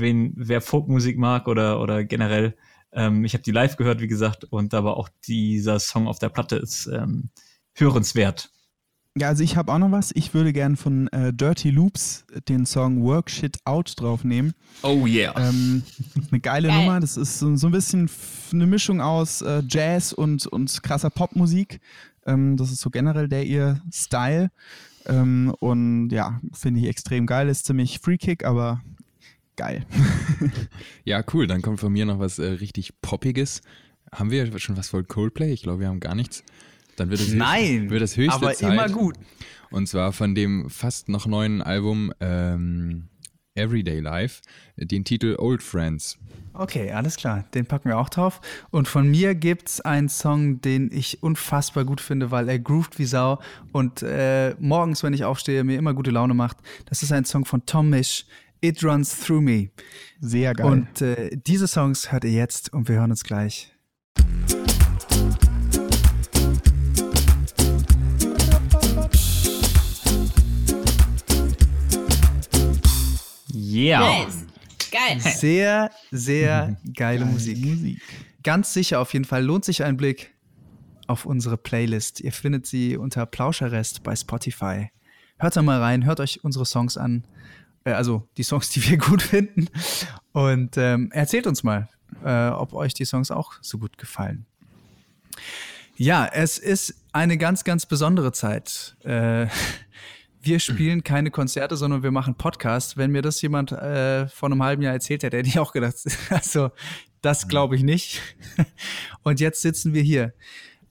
wen, 0.00 0.32
wer 0.36 0.60
Folkmusik 0.60 1.18
mag 1.18 1.48
oder, 1.48 1.80
oder 1.80 2.04
generell, 2.04 2.56
ähm, 2.92 3.24
ich 3.24 3.34
habe 3.34 3.42
die 3.42 3.52
live 3.52 3.76
gehört, 3.76 4.00
wie 4.00 4.08
gesagt, 4.08 4.44
und 4.44 4.74
aber 4.74 4.96
auch 4.96 5.08
dieser 5.26 5.78
Song 5.78 6.08
auf 6.08 6.18
der 6.18 6.28
Platte 6.28 6.56
ist 6.56 6.86
ähm, 6.86 7.30
hörenswert. 7.74 8.50
Ja, 9.18 9.28
also 9.28 9.42
ich 9.42 9.56
habe 9.56 9.72
auch 9.72 9.78
noch 9.78 9.92
was. 9.92 10.12
Ich 10.14 10.34
würde 10.34 10.52
gern 10.52 10.76
von 10.76 11.08
äh, 11.08 11.32
Dirty 11.32 11.70
Loops 11.70 12.26
den 12.50 12.66
Song 12.66 13.02
Work 13.02 13.30
Shit 13.30 13.56
Out 13.64 13.94
draufnehmen. 13.96 14.52
Oh 14.82 15.06
yeah. 15.06 15.34
Ähm, 15.38 15.82
eine 16.30 16.40
geile 16.40 16.68
Geil. 16.68 16.80
Nummer. 16.80 17.00
Das 17.00 17.16
ist 17.16 17.38
so, 17.38 17.56
so 17.56 17.68
ein 17.68 17.72
bisschen 17.72 18.10
eine 18.52 18.66
Mischung 18.66 19.00
aus 19.00 19.40
äh, 19.40 19.62
Jazz 19.66 20.12
und, 20.12 20.46
und 20.46 20.82
krasser 20.82 21.08
Popmusik. 21.08 21.80
Ähm, 22.26 22.58
das 22.58 22.70
ist 22.70 22.82
so 22.82 22.90
generell 22.90 23.26
der 23.26 23.46
ihr 23.46 23.80
Style. 23.90 24.50
Ähm, 25.06 25.54
und 25.60 26.10
ja, 26.10 26.38
finde 26.52 26.80
ich 26.80 26.86
extrem 26.86 27.24
geil. 27.24 27.48
Ist 27.48 27.64
ziemlich 27.64 28.00
Free-Kick, 28.00 28.44
aber 28.44 28.82
geil. 29.56 29.84
Ja, 31.04 31.22
cool. 31.32 31.46
Dann 31.46 31.62
kommt 31.62 31.80
von 31.80 31.92
mir 31.92 32.04
noch 32.04 32.18
was 32.18 32.38
äh, 32.38 32.46
richtig 32.46 33.00
Poppiges. 33.00 33.62
Haben 34.12 34.30
wir 34.30 34.58
schon 34.58 34.76
was 34.76 34.88
von 34.88 35.06
Coldplay? 35.06 35.52
Ich 35.52 35.62
glaube, 35.62 35.80
wir 35.80 35.88
haben 35.88 36.00
gar 36.00 36.14
nichts. 36.14 36.42
Dann 36.96 37.10
wird 37.10 37.20
es 37.20 37.32
Nein, 37.32 37.90
wird 37.90 38.02
es 38.02 38.16
höchste 38.16 38.34
aber 38.34 38.54
Zeit. 38.54 38.72
immer 38.72 38.88
gut. 38.88 39.16
Und 39.70 39.88
zwar 39.88 40.12
von 40.12 40.34
dem 40.34 40.68
fast 40.70 41.08
noch 41.08 41.26
neuen 41.26 41.62
Album 41.62 42.12
ähm, 42.20 43.08
Everyday 43.54 44.00
Life, 44.00 44.42
den 44.76 45.04
Titel 45.04 45.36
Old 45.38 45.62
Friends. 45.62 46.18
Okay, 46.52 46.90
alles 46.92 47.16
klar. 47.16 47.44
Den 47.54 47.66
packen 47.66 47.88
wir 47.88 47.98
auch 47.98 48.08
drauf. 48.08 48.40
Und 48.70 48.88
von 48.88 49.08
mir 49.10 49.34
gibt's 49.34 49.80
einen 49.80 50.08
Song, 50.08 50.60
den 50.60 50.90
ich 50.90 51.22
unfassbar 51.22 51.84
gut 51.84 52.00
finde, 52.00 52.30
weil 52.30 52.48
er 52.48 52.58
groovt 52.58 52.98
wie 52.98 53.04
Sau 53.04 53.38
und 53.72 54.02
äh, 54.02 54.54
morgens, 54.58 55.02
wenn 55.02 55.12
ich 55.12 55.24
aufstehe, 55.24 55.64
mir 55.64 55.78
immer 55.78 55.94
gute 55.94 56.10
Laune 56.10 56.34
macht. 56.34 56.58
Das 56.86 57.02
ist 57.02 57.12
ein 57.12 57.24
Song 57.24 57.44
von 57.44 57.66
Tom 57.66 57.90
Misch. 57.90 58.24
It 58.60 58.82
Runs 58.82 59.20
Through 59.20 59.42
Me. 59.42 59.70
Sehr 60.20 60.54
geil. 60.54 60.66
Und 60.66 61.02
äh, 61.02 61.36
diese 61.46 61.68
Songs 61.68 62.10
hört 62.12 62.24
ihr 62.24 62.32
jetzt 62.32 62.72
und 62.72 62.88
wir 62.88 62.96
hören 62.96 63.10
uns 63.10 63.22
gleich. 63.22 63.72
Yeah. 73.54 74.24
Nice. 74.24 74.46
Geil. 74.90 75.20
Sehr, 75.36 75.90
sehr 76.10 76.76
geile 76.94 77.26
Musik. 77.26 77.58
Musik. 77.58 78.00
Ganz 78.42 78.72
sicher 78.72 79.00
auf 79.00 79.12
jeden 79.12 79.24
Fall 79.24 79.44
lohnt 79.44 79.64
sich 79.64 79.82
ein 79.82 79.96
Blick 79.96 80.34
auf 81.06 81.26
unsere 81.26 81.56
Playlist. 81.58 82.20
Ihr 82.20 82.32
findet 82.32 82.66
sie 82.66 82.96
unter 82.96 83.26
Plauscherrest 83.26 84.02
bei 84.02 84.16
Spotify. 84.16 84.90
Hört 85.38 85.56
da 85.56 85.62
mal 85.62 85.80
rein, 85.80 86.06
hört 86.06 86.20
euch 86.20 86.42
unsere 86.44 86.64
Songs 86.64 86.96
an. 86.96 87.26
Äh, 87.86 87.92
also 87.92 88.28
die 88.36 88.42
Songs, 88.42 88.68
die 88.68 88.86
wir 88.90 88.98
gut 88.98 89.22
finden. 89.22 89.68
Und 90.32 90.76
ähm, 90.76 91.10
erzählt 91.12 91.46
uns 91.46 91.62
mal, 91.62 91.88
äh, 92.22 92.48
ob 92.48 92.74
euch 92.74 92.92
die 92.92 93.06
Songs 93.06 93.30
auch 93.30 93.54
so 93.62 93.78
gut 93.78 93.96
gefallen. 93.96 94.44
Ja, 95.96 96.26
es 96.26 96.58
ist 96.58 96.94
eine 97.12 97.38
ganz, 97.38 97.64
ganz 97.64 97.86
besondere 97.86 98.32
Zeit. 98.32 98.96
Äh, 99.04 99.46
wir 100.42 100.58
spielen 100.60 101.02
keine 101.02 101.30
Konzerte, 101.30 101.76
sondern 101.76 102.02
wir 102.02 102.10
machen 102.10 102.34
Podcasts. 102.34 102.96
Wenn 102.98 103.12
mir 103.12 103.22
das 103.22 103.40
jemand 103.40 103.72
äh, 103.72 104.28
vor 104.28 104.50
einem 104.50 104.62
halben 104.62 104.82
Jahr 104.82 104.92
erzählt 104.92 105.22
hätte, 105.22 105.38
hätte 105.38 105.48
ich 105.48 105.58
auch 105.58 105.72
gedacht, 105.72 105.96
also 106.30 106.70
das 107.22 107.48
glaube 107.48 107.76
ich 107.76 107.82
nicht. 107.82 108.20
Und 109.22 109.40
jetzt 109.40 109.62
sitzen 109.62 109.94
wir 109.94 110.02
hier. 110.02 110.34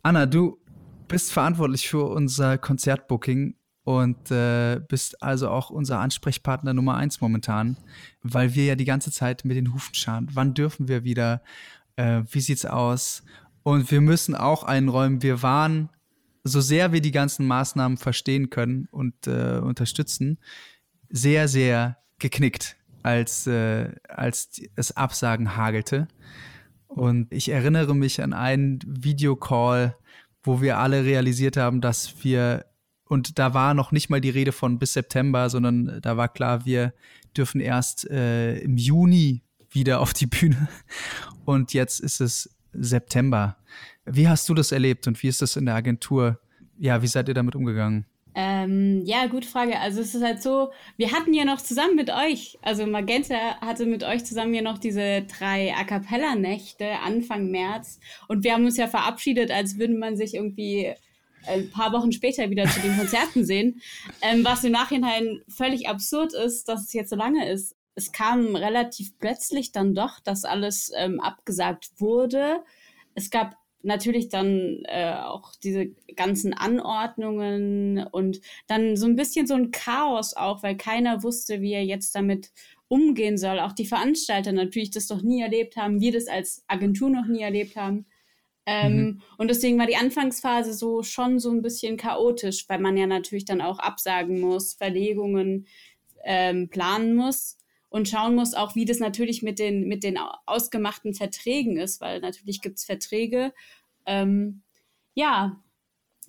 Anna, 0.02 0.26
du 0.26 0.60
bist 1.08 1.32
verantwortlich 1.32 1.88
für 1.88 2.04
unser 2.06 2.58
Konzertbooking 2.58 3.56
und 3.86 4.32
äh, 4.32 4.82
bist 4.90 5.22
also 5.22 5.50
auch 5.50 5.70
unser 5.70 6.00
Ansprechpartner 6.00 6.74
Nummer 6.74 6.96
eins 6.96 7.22
momentan, 7.22 7.78
weil 8.24 8.56
wir 8.56 8.66
ja 8.66 8.76
die 8.76 8.84
ganze 8.84 9.12
Zeit 9.12 9.46
mit 9.46 9.56
den 9.56 9.74
Hufen 9.74 9.94
scharen. 9.94 10.28
Wann 10.34 10.56
dürfen 10.56 10.88
wir 10.88 11.04
wieder? 11.04 11.44
Äh, 11.96 12.24
wie 12.32 12.42
sieht's 12.42 12.66
aus? 12.66 13.24
Und 13.62 13.92
wir 13.92 14.02
müssen 14.02 14.34
auch 14.36 14.64
einräumen, 14.64 15.22
wir 15.22 15.44
waren, 15.44 15.90
so 16.44 16.62
sehr 16.62 16.94
wir 16.94 17.02
die 17.02 17.12
ganzen 17.12 17.46
Maßnahmen 17.46 17.98
verstehen 17.98 18.50
können 18.50 18.88
und 18.92 19.28
äh, 19.28 19.60
unterstützen, 19.60 20.40
sehr, 21.10 21.48
sehr 21.48 21.98
geknickt, 22.18 22.78
als, 23.04 23.46
äh, 23.46 23.92
als 24.10 24.62
es 24.76 24.98
Absagen 24.98 25.56
hagelte. 25.56 26.08
Und 26.88 27.32
ich 27.32 27.50
erinnere 27.50 27.96
mich 27.96 28.22
an 28.24 28.34
einen 28.34 28.80
Videocall, 28.84 29.96
wo 30.44 30.62
wir 30.62 30.80
alle 30.80 31.04
realisiert 31.04 31.58
haben, 31.58 31.82
dass 31.82 32.24
wir 32.24 32.66
und 33.08 33.38
da 33.40 33.54
war 33.54 33.74
noch 33.74 33.92
nicht 33.92 34.10
mal 34.10 34.22
die 34.22 34.30
Rede 34.30 34.52
von 34.52 34.80
bis 34.80 34.94
September, 34.94 35.50
sondern 35.50 36.00
da 36.02 36.18
war 36.18 36.28
klar, 36.28 36.66
wir 36.66 36.94
dürfen 37.38 37.62
erst 37.62 38.10
äh, 38.10 38.58
im 38.60 38.78
Juni 38.78 39.44
wieder 39.70 40.00
auf 40.00 40.14
die 40.14 40.28
Bühne. 40.28 40.68
Und 41.46 41.74
jetzt 41.74 42.00
ist 42.00 42.22
es 42.22 42.50
September. 42.74 43.58
Wie 44.06 44.28
hast 44.28 44.50
du 44.50 44.54
das 44.54 44.72
erlebt 44.72 45.08
und 45.08 45.22
wie 45.22 45.28
ist 45.28 45.42
das 45.42 45.56
in 45.56 45.66
der 45.66 45.76
Agentur? 45.76 46.40
Ja, 46.80 47.02
wie 47.04 47.08
seid 47.08 47.28
ihr 47.28 47.36
damit 47.36 47.56
umgegangen? 47.56 48.06
Ähm, 48.38 49.02
ja, 49.06 49.28
gute 49.28 49.48
Frage. 49.48 49.80
Also 49.80 50.02
es 50.02 50.14
ist 50.14 50.24
halt 50.24 50.42
so, 50.42 50.72
wir 50.98 51.12
hatten 51.14 51.34
ja 51.34 51.46
noch 51.46 51.62
zusammen 51.62 51.96
mit 51.96 52.10
euch, 52.10 52.58
also 52.62 52.86
Magenta 52.86 53.62
hatte 53.62 53.86
mit 53.86 54.04
euch 54.04 54.26
zusammen 54.26 54.54
ja 54.54 54.62
noch 54.62 54.78
diese 54.78 55.22
drei 55.22 55.74
A 55.74 55.86
Cappella-Nächte 55.86 57.00
Anfang 57.00 57.50
März 57.50 58.00
und 58.28 58.44
wir 58.44 58.54
haben 58.54 58.66
uns 58.66 58.76
ja 58.76 58.88
verabschiedet, 58.88 59.52
als 59.52 59.78
würde 59.78 59.94
man 59.94 60.18
sich 60.18 60.34
irgendwie 60.34 60.94
ein 61.48 61.70
paar 61.70 61.94
Wochen 61.94 62.12
später 62.12 62.50
wieder 62.50 62.66
zu 62.66 62.80
den 62.82 62.98
Konzerten 62.98 63.46
sehen, 63.46 63.82
ähm, 64.22 64.44
was 64.44 64.64
im 64.64 64.72
Nachhinein 64.72 65.42
völlig 65.48 65.88
absurd 65.88 66.34
ist, 66.34 66.68
dass 66.68 66.86
es 66.86 66.94
jetzt 66.94 67.10
so 67.10 67.16
lange 67.16 67.50
ist. 67.50 67.76
Es 67.96 68.12
kam 68.12 68.56
relativ 68.56 69.18
plötzlich 69.20 69.72
dann 69.72 69.96
doch, 69.96 70.20
dass 70.20 70.44
alles 70.44 70.92
ähm, 70.98 71.20
abgesagt 71.20 71.90
wurde. 71.98 72.64
Es 73.14 73.30
gab 73.30 73.56
natürlich 73.86 74.30
dann 74.30 74.82
äh, 74.86 75.14
auch 75.14 75.54
diese 75.64 75.88
ganzen 76.16 76.54
Anordnungen 76.54 78.06
und 78.12 78.42
dann 78.68 78.98
so 78.98 79.06
ein 79.06 79.16
bisschen 79.16 79.48
so 79.48 79.54
ein 79.54 79.72
Chaos 79.72 80.36
auch, 80.36 80.64
weil 80.64 80.76
keiner 80.76 81.24
wusste, 81.24 81.62
wie 81.62 81.74
er 81.74 81.86
jetzt 81.86 82.16
damit 82.16 82.52
umgehen 82.88 83.38
soll. 83.38 83.60
Auch 83.60 83.74
die 83.74 83.86
Veranstalter 83.86 84.52
natürlich 84.52 84.92
das 84.92 85.10
noch 85.10 85.22
nie 85.22 85.42
erlebt 85.42 85.78
haben, 85.78 86.02
wir 86.02 86.12
das 86.12 86.28
als 86.28 86.64
Agentur 86.68 87.10
noch 87.10 87.28
nie 87.28 87.42
erlebt 87.42 87.76
haben. 87.76 88.08
Ähm, 88.66 88.98
mhm. 88.98 89.22
Und 89.38 89.50
deswegen 89.50 89.78
war 89.78 89.86
die 89.86 89.96
Anfangsphase 89.96 90.74
so 90.74 91.04
schon 91.04 91.40
so 91.40 91.52
ein 91.52 91.62
bisschen 91.62 91.98
chaotisch, 91.98 92.68
weil 92.68 92.80
man 92.80 92.98
ja 92.98 93.08
natürlich 93.08 93.46
dann 93.46 93.62
auch 93.62 93.80
absagen 93.80 94.40
muss, 94.40 94.74
Verlegungen 94.74 95.68
ähm, 96.24 96.70
planen 96.70 97.16
muss 97.16 97.58
und 97.90 98.10
schauen 98.10 98.36
muss 98.36 98.56
auch, 98.56 98.76
wie 98.76 98.86
das 98.86 99.00
natürlich 99.00 99.44
mit 99.44 99.60
den, 99.60 99.88
mit 99.88 100.04
den 100.04 100.18
ausgemachten 100.46 101.14
Verträgen 101.14 101.78
ist, 101.78 102.02
weil 102.02 102.22
natürlich 102.22 102.62
gibt 102.62 102.80
es 102.80 102.86
Verträge 102.86 103.54
ähm, 104.06 104.62
ja, 105.14 105.58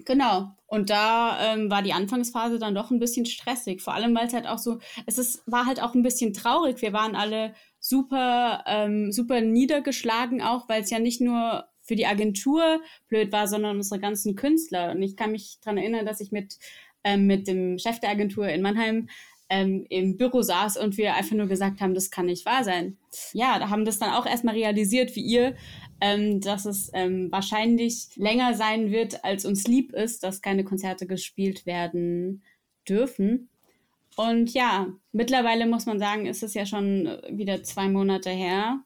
genau. 0.04 0.52
Und 0.66 0.90
da 0.90 1.54
ähm, 1.54 1.70
war 1.70 1.82
die 1.82 1.92
Anfangsphase 1.92 2.58
dann 2.58 2.74
doch 2.74 2.90
ein 2.90 2.98
bisschen 2.98 3.26
stressig. 3.26 3.82
Vor 3.82 3.94
allem, 3.94 4.14
weil 4.14 4.26
es 4.26 4.32
halt 4.32 4.46
auch 4.46 4.58
so, 4.58 4.78
es 5.06 5.18
ist, 5.18 5.42
war 5.46 5.66
halt 5.66 5.80
auch 5.80 5.94
ein 5.94 6.02
bisschen 6.02 6.32
traurig. 6.32 6.82
Wir 6.82 6.92
waren 6.92 7.14
alle 7.14 7.54
super, 7.78 8.64
ähm, 8.66 9.12
super 9.12 9.40
niedergeschlagen 9.40 10.42
auch, 10.42 10.68
weil 10.68 10.82
es 10.82 10.90
ja 10.90 10.98
nicht 10.98 11.20
nur 11.20 11.66
für 11.86 11.96
die 11.96 12.06
Agentur 12.06 12.80
blöd 13.08 13.32
war, 13.32 13.48
sondern 13.48 13.76
unsere 13.76 14.00
ganzen 14.00 14.34
Künstler. 14.34 14.92
Und 14.92 15.02
ich 15.02 15.16
kann 15.16 15.32
mich 15.32 15.58
daran 15.62 15.78
erinnern, 15.78 16.06
dass 16.06 16.20
ich 16.20 16.32
mit, 16.32 16.58
ähm, 17.04 17.26
mit 17.26 17.46
dem 17.48 17.78
Chef 17.78 18.00
der 18.00 18.10
Agentur 18.10 18.48
in 18.48 18.62
Mannheim 18.62 19.08
ähm, 19.48 19.86
im 19.88 20.16
Büro 20.16 20.42
saß 20.42 20.76
und 20.76 20.96
wir 20.96 21.14
einfach 21.14 21.36
nur 21.36 21.46
gesagt 21.46 21.80
haben, 21.80 21.94
das 21.94 22.10
kann 22.10 22.26
nicht 22.26 22.44
wahr 22.46 22.64
sein. 22.64 22.98
Ja, 23.32 23.58
da 23.58 23.70
haben 23.70 23.84
das 23.84 23.98
dann 23.98 24.12
auch 24.12 24.26
erstmal 24.26 24.54
realisiert, 24.54 25.14
wie 25.14 25.22
ihr, 25.22 25.54
ähm, 26.00 26.40
dass 26.40 26.66
es 26.66 26.90
ähm, 26.94 27.30
wahrscheinlich 27.30 28.08
länger 28.16 28.54
sein 28.54 28.90
wird, 28.90 29.24
als 29.24 29.44
uns 29.44 29.66
lieb 29.66 29.92
ist, 29.92 30.24
dass 30.24 30.42
keine 30.42 30.64
Konzerte 30.64 31.06
gespielt 31.06 31.64
werden 31.64 32.42
dürfen. 32.88 33.48
Und 34.16 34.52
ja, 34.52 34.88
mittlerweile 35.12 35.66
muss 35.66 35.86
man 35.86 35.98
sagen, 35.98 36.26
ist 36.26 36.42
es 36.42 36.54
ja 36.54 36.66
schon 36.66 37.18
wieder 37.30 37.62
zwei 37.62 37.88
Monate 37.88 38.30
her, 38.30 38.80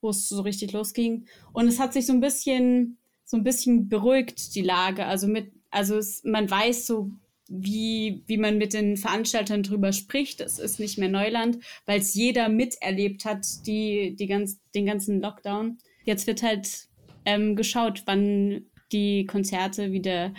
wo 0.00 0.10
es 0.10 0.28
so 0.28 0.42
richtig 0.42 0.72
losging. 0.72 1.26
Und 1.52 1.68
es 1.68 1.78
hat 1.78 1.92
sich 1.92 2.06
so 2.06 2.12
ein 2.12 2.20
bisschen, 2.20 2.98
so 3.24 3.36
ein 3.36 3.44
bisschen 3.44 3.88
beruhigt, 3.88 4.54
die 4.54 4.62
Lage. 4.62 5.06
Also 5.06 5.26
mit, 5.26 5.52
also 5.70 5.96
es, 5.96 6.22
man 6.24 6.50
weiß 6.50 6.86
so, 6.86 7.10
wie, 7.48 8.22
wie 8.26 8.36
man 8.36 8.58
mit 8.58 8.74
den 8.74 8.96
Veranstaltern 8.96 9.62
drüber 9.62 9.92
spricht. 9.92 10.40
Es 10.40 10.58
ist 10.58 10.78
nicht 10.78 10.98
mehr 10.98 11.08
Neuland, 11.08 11.58
weil 11.86 12.00
es 12.00 12.14
jeder 12.14 12.48
miterlebt 12.48 13.24
hat, 13.24 13.46
die, 13.66 14.14
die 14.16 14.26
ganz, 14.26 14.60
den 14.74 14.86
ganzen 14.86 15.20
Lockdown. 15.20 15.78
Jetzt 16.04 16.26
wird 16.26 16.42
halt 16.42 16.88
ähm, 17.24 17.56
geschaut, 17.56 18.02
wann 18.06 18.66
die 18.92 19.24
Konzerte 19.26 19.92
wieder 19.92 20.32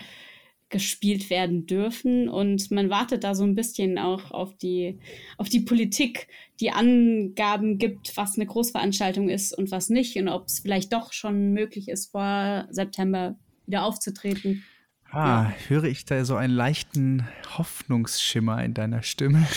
gespielt 0.69 1.29
werden 1.29 1.65
dürfen 1.65 2.29
und 2.29 2.69
man 2.71 2.89
wartet 2.89 3.23
da 3.23 3.33
so 3.33 3.43
ein 3.43 3.55
bisschen 3.55 3.97
auch 3.97 4.31
auf 4.31 4.55
die, 4.55 4.99
auf 5.37 5.49
die 5.49 5.61
Politik, 5.61 6.27
die 6.59 6.71
Angaben 6.71 7.77
gibt, 7.77 8.15
was 8.15 8.35
eine 8.35 8.45
Großveranstaltung 8.45 9.29
ist 9.29 9.57
und 9.57 9.71
was 9.71 9.89
nicht 9.89 10.15
und 10.17 10.27
ob 10.27 10.45
es 10.47 10.59
vielleicht 10.59 10.93
doch 10.93 11.11
schon 11.11 11.53
möglich 11.53 11.89
ist, 11.89 12.11
vor 12.11 12.67
September 12.69 13.35
wieder 13.65 13.83
aufzutreten. 13.83 14.63
Ah, 15.11 15.49
ja. 15.49 15.53
höre 15.69 15.85
ich 15.85 16.05
da 16.05 16.23
so 16.23 16.35
einen 16.35 16.53
leichten 16.53 17.27
Hoffnungsschimmer 17.57 18.63
in 18.63 18.75
deiner 18.75 19.01
Stimme? 19.01 19.47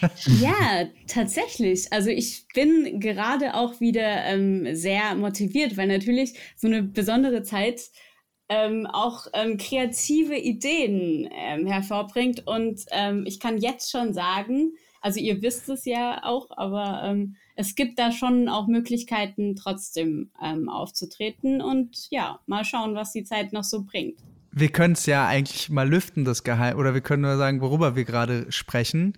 ja, 0.40 0.86
tatsächlich. 1.06 1.92
Also 1.92 2.08
ich 2.08 2.46
bin 2.54 3.00
gerade 3.00 3.54
auch 3.54 3.80
wieder 3.80 4.24
ähm, 4.24 4.74
sehr 4.74 5.14
motiviert, 5.14 5.76
weil 5.76 5.88
natürlich 5.88 6.34
so 6.56 6.68
eine 6.68 6.82
besondere 6.82 7.42
Zeit 7.42 7.82
ähm, 8.54 8.86
auch 8.86 9.26
ähm, 9.32 9.56
kreative 9.56 10.36
Ideen 10.36 11.28
ähm, 11.32 11.66
hervorbringt. 11.66 12.46
Und 12.46 12.84
ähm, 12.90 13.24
ich 13.26 13.40
kann 13.40 13.58
jetzt 13.58 13.90
schon 13.90 14.14
sagen, 14.14 14.74
also 15.00 15.20
ihr 15.20 15.42
wisst 15.42 15.68
es 15.68 15.84
ja 15.84 16.22
auch, 16.24 16.50
aber 16.56 17.02
ähm, 17.04 17.36
es 17.56 17.74
gibt 17.74 17.98
da 17.98 18.10
schon 18.10 18.48
auch 18.48 18.66
Möglichkeiten, 18.66 19.54
trotzdem 19.54 20.30
aufzutreten. 20.68 21.60
Und 21.60 22.10
ja, 22.10 22.40
mal 22.46 22.64
schauen, 22.64 22.94
was 22.94 23.12
die 23.12 23.22
Zeit 23.22 23.52
noch 23.52 23.62
so 23.62 23.84
bringt 23.84 24.18
wir 24.56 24.68
können 24.68 24.94
es 24.94 25.06
ja 25.06 25.26
eigentlich 25.26 25.68
mal 25.68 25.88
lüften, 25.88 26.24
das 26.24 26.44
Geheim, 26.44 26.78
oder 26.78 26.94
wir 26.94 27.00
können 27.00 27.22
nur 27.22 27.36
sagen, 27.36 27.60
worüber 27.60 27.96
wir 27.96 28.04
gerade 28.04 28.50
sprechen. 28.52 29.14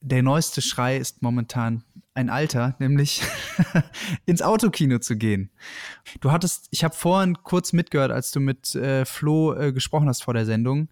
Der 0.00 0.22
neueste 0.24 0.60
Schrei 0.60 0.96
ist 0.96 1.22
momentan 1.22 1.84
ein 2.14 2.30
Alter, 2.30 2.76
nämlich 2.78 3.22
ins 4.26 4.42
Autokino 4.42 4.98
zu 4.98 5.16
gehen. 5.16 5.50
Du 6.20 6.30
hattest, 6.30 6.68
ich 6.70 6.84
habe 6.84 6.94
vorhin 6.94 7.42
kurz 7.42 7.72
mitgehört, 7.72 8.10
als 8.10 8.30
du 8.32 8.40
mit 8.40 8.74
äh, 8.74 9.04
Flo 9.04 9.54
äh, 9.54 9.72
gesprochen 9.72 10.08
hast 10.08 10.22
vor 10.22 10.34
der 10.34 10.44
Sendung, 10.46 10.88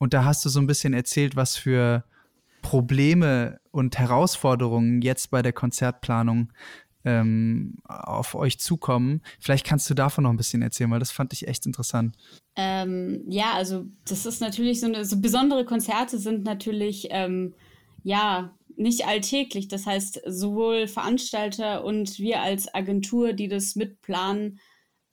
und 0.00 0.14
da 0.14 0.24
hast 0.24 0.44
du 0.44 0.48
so 0.48 0.60
ein 0.60 0.66
bisschen 0.66 0.94
erzählt, 0.94 1.36
was 1.36 1.56
für 1.56 2.04
Probleme 2.62 3.60
und 3.70 3.98
Herausforderungen 3.98 5.02
jetzt 5.02 5.30
bei 5.30 5.42
der 5.42 5.52
Konzertplanung 5.52 6.52
ähm, 7.04 7.76
auf 7.84 8.34
euch 8.34 8.58
zukommen. 8.58 9.20
Vielleicht 9.38 9.66
kannst 9.66 9.88
du 9.90 9.94
davon 9.94 10.24
noch 10.24 10.30
ein 10.30 10.38
bisschen 10.38 10.62
erzählen, 10.62 10.90
weil 10.90 11.00
das 11.00 11.10
fand 11.10 11.34
ich 11.34 11.48
echt 11.48 11.66
interessant. 11.66 12.16
Ähm, 12.56 13.24
ja, 13.28 13.52
also 13.54 13.86
das 14.08 14.24
ist 14.24 14.40
natürlich 14.40 14.80
so 14.80 14.86
eine 14.86 15.04
so 15.04 15.20
besondere 15.20 15.66
Konzerte 15.66 16.18
sind 16.18 16.44
natürlich 16.44 17.08
ähm, 17.10 17.54
ja 18.02 18.54
nicht 18.76 19.06
alltäglich. 19.06 19.68
Das 19.68 19.86
heißt, 19.86 20.22
sowohl 20.26 20.86
Veranstalter 20.88 21.84
und 21.84 22.18
wir 22.18 22.40
als 22.40 22.72
Agentur, 22.72 23.32
die 23.32 23.48
das 23.48 23.76
mitplanen, 23.76 24.60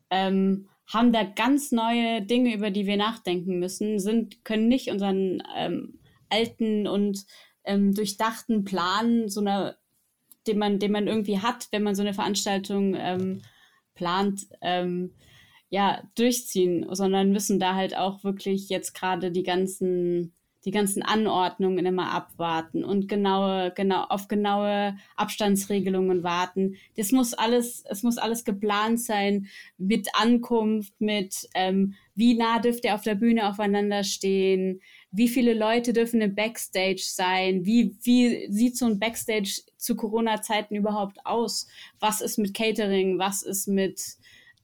ähm, 0.09 0.69
haben 0.87 1.11
da 1.11 1.23
ganz 1.23 1.71
neue 1.71 2.21
Dinge, 2.21 2.53
über 2.53 2.71
die 2.71 2.87
wir 2.87 2.97
nachdenken 2.97 3.59
müssen, 3.59 3.99
sind, 3.99 4.45
können 4.45 4.67
nicht 4.67 4.89
unseren 4.89 5.43
ähm, 5.55 5.99
alten 6.29 6.87
und 6.87 7.25
ähm, 7.65 7.93
durchdachten 7.93 8.63
Plan 8.63 9.27
so 9.27 9.41
einer 9.41 9.77
den 10.47 10.57
man, 10.57 10.79
den 10.79 10.91
man 10.91 11.07
irgendwie 11.07 11.39
hat, 11.39 11.67
wenn 11.71 11.83
man 11.83 11.95
so 11.95 12.01
eine 12.01 12.13
Veranstaltung 12.13 12.95
ähm, 12.97 13.41
plant, 13.95 14.47
ähm, 14.61 15.13
ja, 15.69 16.01
durchziehen, 16.15 16.85
sondern 16.91 17.31
müssen 17.31 17.59
da 17.59 17.75
halt 17.75 17.95
auch 17.95 18.23
wirklich 18.23 18.69
jetzt 18.69 18.93
gerade 18.93 19.31
die 19.31 19.43
ganzen, 19.43 20.33
die 20.67 20.71
ganzen 20.71 21.01
Anordnungen 21.01 21.86
immer 21.86 22.12
abwarten 22.12 22.83
und 22.83 23.07
genaue, 23.07 23.71
genau, 23.74 24.03
auf 24.03 24.27
genaue 24.27 24.97
Abstandsregelungen 25.15 26.24
warten. 26.24 26.75
Das 26.97 27.13
muss 27.13 27.33
alles, 27.33 27.86
es 27.89 28.03
muss 28.03 28.17
alles 28.17 28.43
geplant 28.43 29.00
sein 29.00 29.47
mit 29.77 30.09
Ankunft, 30.13 31.00
mit 31.00 31.47
ähm, 31.55 31.93
wie 32.15 32.33
nah 32.33 32.59
dürft 32.59 32.83
ihr 32.83 32.95
auf 32.95 33.03
der 33.03 33.15
Bühne 33.15 33.47
aufeinander 33.47 34.03
stehen, 34.03 34.81
wie 35.09 35.29
viele 35.29 35.53
Leute 35.53 35.93
dürfen 35.93 36.19
im 36.19 36.36
Backstage 36.36 37.01
sein, 37.01 37.65
wie, 37.65 37.95
wie 38.03 38.51
sieht 38.51 38.75
so 38.75 38.88
ein 38.88 39.00
Backstage 39.00 39.62
zu 39.77 39.95
Corona-Zeiten 39.95 40.75
überhaupt 40.75 41.25
aus? 41.25 41.67
Was 42.01 42.19
ist 42.19 42.39
mit 42.39 42.53
Catering? 42.53 43.19
Was 43.19 43.41
ist 43.41 43.69
mit, 43.69 44.01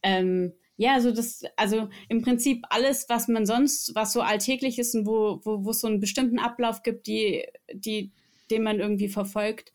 ähm, 0.01 0.51
ja, 0.77 0.93
also 0.93 1.11
das, 1.11 1.43
also 1.55 1.89
im 2.09 2.21
Prinzip 2.23 2.65
alles, 2.69 3.05
was 3.09 3.27
man 3.27 3.45
sonst, 3.45 3.93
was 3.95 4.13
so 4.13 4.21
alltäglich 4.21 4.79
ist 4.79 4.95
und 4.95 5.05
wo, 5.05 5.39
wo, 5.43 5.63
wo 5.65 5.69
es 5.69 5.81
so 5.81 5.87
einen 5.87 5.99
bestimmten 5.99 6.39
Ablauf 6.39 6.81
gibt, 6.81 7.07
die, 7.07 7.45
die, 7.73 8.11
den 8.49 8.63
man 8.63 8.79
irgendwie 8.79 9.09
verfolgt, 9.09 9.71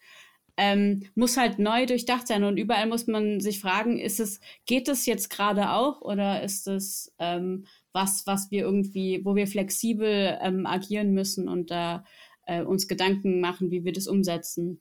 ähm, 0.57 1.05
muss 1.15 1.37
halt 1.37 1.61
neu 1.61 1.87
durchdacht 1.87 2.27
sein 2.27 2.43
und 2.43 2.57
überall 2.57 2.89
muss 2.89 3.07
man 3.07 3.41
sich 3.41 3.61
fragen, 3.61 3.99
ist 3.99 4.19
es, 4.19 4.41
geht 4.67 4.89
es 4.89 5.07
jetzt 5.07 5.31
gerade 5.31 5.71
auch 5.71 6.01
oder 6.03 6.43
ist 6.43 6.67
es 6.67 7.15
ähm, 7.21 7.67
was, 7.93 8.27
was 8.27 8.51
wir 8.51 8.63
irgendwie, 8.63 9.25
wo 9.25 9.37
wir 9.37 9.47
flexibel 9.47 10.37
ähm, 10.43 10.67
agieren 10.67 11.13
müssen 11.13 11.49
und 11.49 11.71
da 11.71 12.05
äh, 12.47 12.63
uns 12.63 12.89
Gedanken 12.89 13.41
machen, 13.41 13.71
wie 13.71 13.85
wir 13.85 13.93
das 13.93 14.09
umsetzen? 14.09 14.81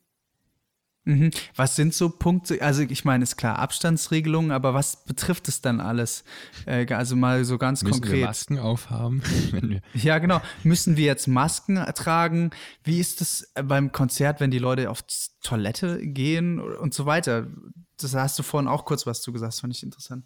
Mhm. 1.08 1.32
Was 1.56 1.78
sind 1.78 1.94
so 1.94 2.10
Punkte? 2.10 2.62
Also 2.62 2.82
ich 2.82 3.06
meine, 3.06 3.24
ist 3.24 3.38
klar 3.38 3.60
Abstandsregelungen, 3.60 4.52
aber 4.52 4.74
was 4.74 5.06
betrifft 5.06 5.48
es 5.48 5.62
dann 5.62 5.80
alles? 5.80 6.26
Äh, 6.66 6.86
also 6.94 7.16
mal 7.16 7.46
so 7.46 7.58
ganz 7.58 7.82
Müssen 7.82 8.02
konkret. 8.02 8.20
wir 8.20 8.26
Masken 8.26 8.60
aufhaben? 8.60 9.22
Ja, 9.94 10.20
genau. 10.20 10.42
Müssen 10.64 10.98
wir 10.98 11.06
jetzt 11.06 11.28
Masken 11.28 11.76
tragen? 11.96 12.52
Wie 12.84 13.00
ist 13.00 13.22
es 13.22 13.52
beim 13.56 13.92
Konzert, 13.92 14.40
wenn 14.40 14.52
die 14.52 14.60
Leute 14.60 14.90
auf 14.90 15.04
Toilette 15.42 16.06
gehen 16.06 16.60
und 16.60 16.94
so 16.94 17.06
weiter? 17.06 17.48
Das 18.00 18.14
hast 18.14 18.38
du 18.38 18.44
vorhin 18.44 18.68
auch 18.68 18.86
kurz 18.86 19.08
was 19.08 19.22
zu 19.22 19.32
gesagt, 19.32 19.54
das 19.54 19.62
fand 19.62 19.76
ich 19.76 19.84
interessant. 19.84 20.26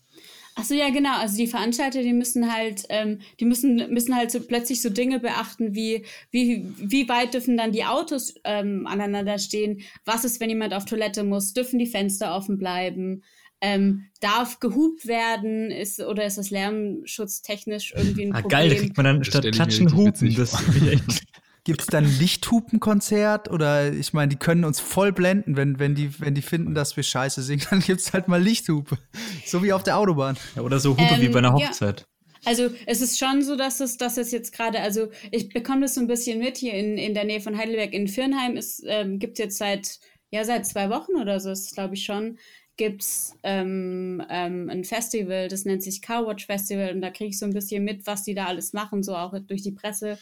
Ach 0.55 0.65
so, 0.65 0.73
ja, 0.73 0.89
genau. 0.89 1.17
Also 1.17 1.37
die 1.37 1.47
Veranstalter, 1.47 2.01
die 2.03 2.13
müssen 2.13 2.51
halt, 2.53 2.83
ähm, 2.89 3.19
die 3.39 3.45
müssen, 3.45 3.75
müssen 3.93 4.15
halt 4.15 4.31
so 4.31 4.41
plötzlich 4.41 4.81
so 4.81 4.89
Dinge 4.89 5.19
beachten, 5.19 5.75
wie, 5.75 6.05
wie, 6.29 6.65
wie 6.77 7.07
weit 7.07 7.33
dürfen 7.33 7.55
dann 7.57 7.71
die 7.71 7.85
Autos 7.85 8.35
ähm, 8.43 8.85
aneinander 8.85 9.39
stehen? 9.39 9.81
Was 10.03 10.25
ist, 10.25 10.39
wenn 10.39 10.49
jemand 10.49 10.73
auf 10.73 10.85
Toilette 10.85 11.23
muss? 11.23 11.53
Dürfen 11.53 11.79
die 11.79 11.85
Fenster 11.87 12.35
offen 12.35 12.57
bleiben? 12.57 13.23
Ähm, 13.61 14.07
darf 14.19 14.59
gehupt 14.59 15.05
werden? 15.07 15.71
Ist, 15.71 16.01
oder 16.01 16.25
ist 16.25 16.37
das 16.37 16.49
lärmschutztechnisch 16.49 17.93
irgendwie 17.95 18.23
ein 18.25 18.33
Ah, 18.33 18.41
Problem? 18.41 18.49
geil, 18.49 18.69
da 18.69 18.75
kriegt 18.75 18.97
man 18.97 19.05
dann 19.05 19.23
statt 19.23 19.49
Klatschen 19.51 19.95
Hupen. 19.95 20.35
Das 20.35 20.59
finde 20.59 20.79
ich 20.79 21.01
echt. 21.09 21.23
Gibt 21.63 21.81
es 21.81 21.87
dann 21.87 22.05
ein 22.05 22.19
Lichthupenkonzert? 22.19 23.51
Oder 23.51 23.93
ich 23.93 24.13
meine, 24.13 24.29
die 24.29 24.35
können 24.37 24.65
uns 24.65 24.79
voll 24.79 25.11
blenden, 25.11 25.55
wenn, 25.55 25.77
wenn, 25.77 25.93
die, 25.93 26.19
wenn 26.19 26.33
die 26.33 26.41
finden, 26.41 26.73
dass 26.73 26.95
wir 26.95 27.03
scheiße 27.03 27.43
singen, 27.43 27.65
dann 27.69 27.81
gibt 27.81 28.01
es 28.01 28.13
halt 28.13 28.27
mal 28.27 28.41
Lichthupe. 28.41 28.97
So 29.45 29.63
wie 29.63 29.73
auf 29.73 29.83
der 29.83 29.97
Autobahn. 29.97 30.37
Ja, 30.55 30.63
oder 30.63 30.79
so 30.79 30.91
Hupe 30.91 31.19
wie 31.19 31.25
Ähm, 31.25 31.31
bei 31.31 31.39
einer 31.39 31.57
ja. 31.59 31.67
Hochzeit. 31.67 32.07
Also 32.43 32.69
es 32.87 33.01
ist 33.01 33.19
schon 33.19 33.43
so, 33.43 33.55
dass 33.55 33.79
es, 33.79 33.97
dass 33.97 34.17
es 34.17 34.31
jetzt 34.31 34.53
gerade, 34.53 34.81
also 34.81 35.09
ich 35.29 35.49
bekomme 35.49 35.81
das 35.81 35.93
so 35.93 36.01
ein 36.01 36.07
bisschen 36.07 36.39
mit 36.39 36.57
hier 36.57 36.73
in, 36.73 36.97
in 36.97 37.13
der 37.13 37.23
Nähe 37.23 37.39
von 37.39 37.55
Heidelberg 37.55 37.93
in 37.93 38.07
Firnheim. 38.07 38.57
Es 38.57 38.81
ähm, 38.85 39.19
gibt 39.19 39.37
jetzt 39.37 39.59
seit, 39.59 39.99
ja, 40.31 40.43
seit 40.43 40.65
zwei 40.65 40.89
Wochen 40.89 41.13
oder 41.21 41.39
so, 41.39 41.51
ist 41.51 41.75
glaube 41.75 41.93
ich 41.93 42.03
schon, 42.03 42.39
gibt's 42.81 43.37
ähm, 43.43 44.23
ähm, 44.27 44.67
ein 44.67 44.83
Festival, 44.83 45.49
das 45.49 45.65
nennt 45.65 45.83
sich 45.83 46.01
Carwatch 46.01 46.47
Festival 46.47 46.91
und 46.95 47.01
da 47.01 47.11
kriege 47.11 47.29
ich 47.29 47.37
so 47.37 47.45
ein 47.45 47.53
bisschen 47.53 47.83
mit, 47.83 48.07
was 48.07 48.23
die 48.23 48.33
da 48.33 48.47
alles 48.47 48.73
machen, 48.73 49.03
so 49.03 49.15
auch 49.15 49.37
durch 49.37 49.61
die 49.61 49.71
Presse 49.71 50.17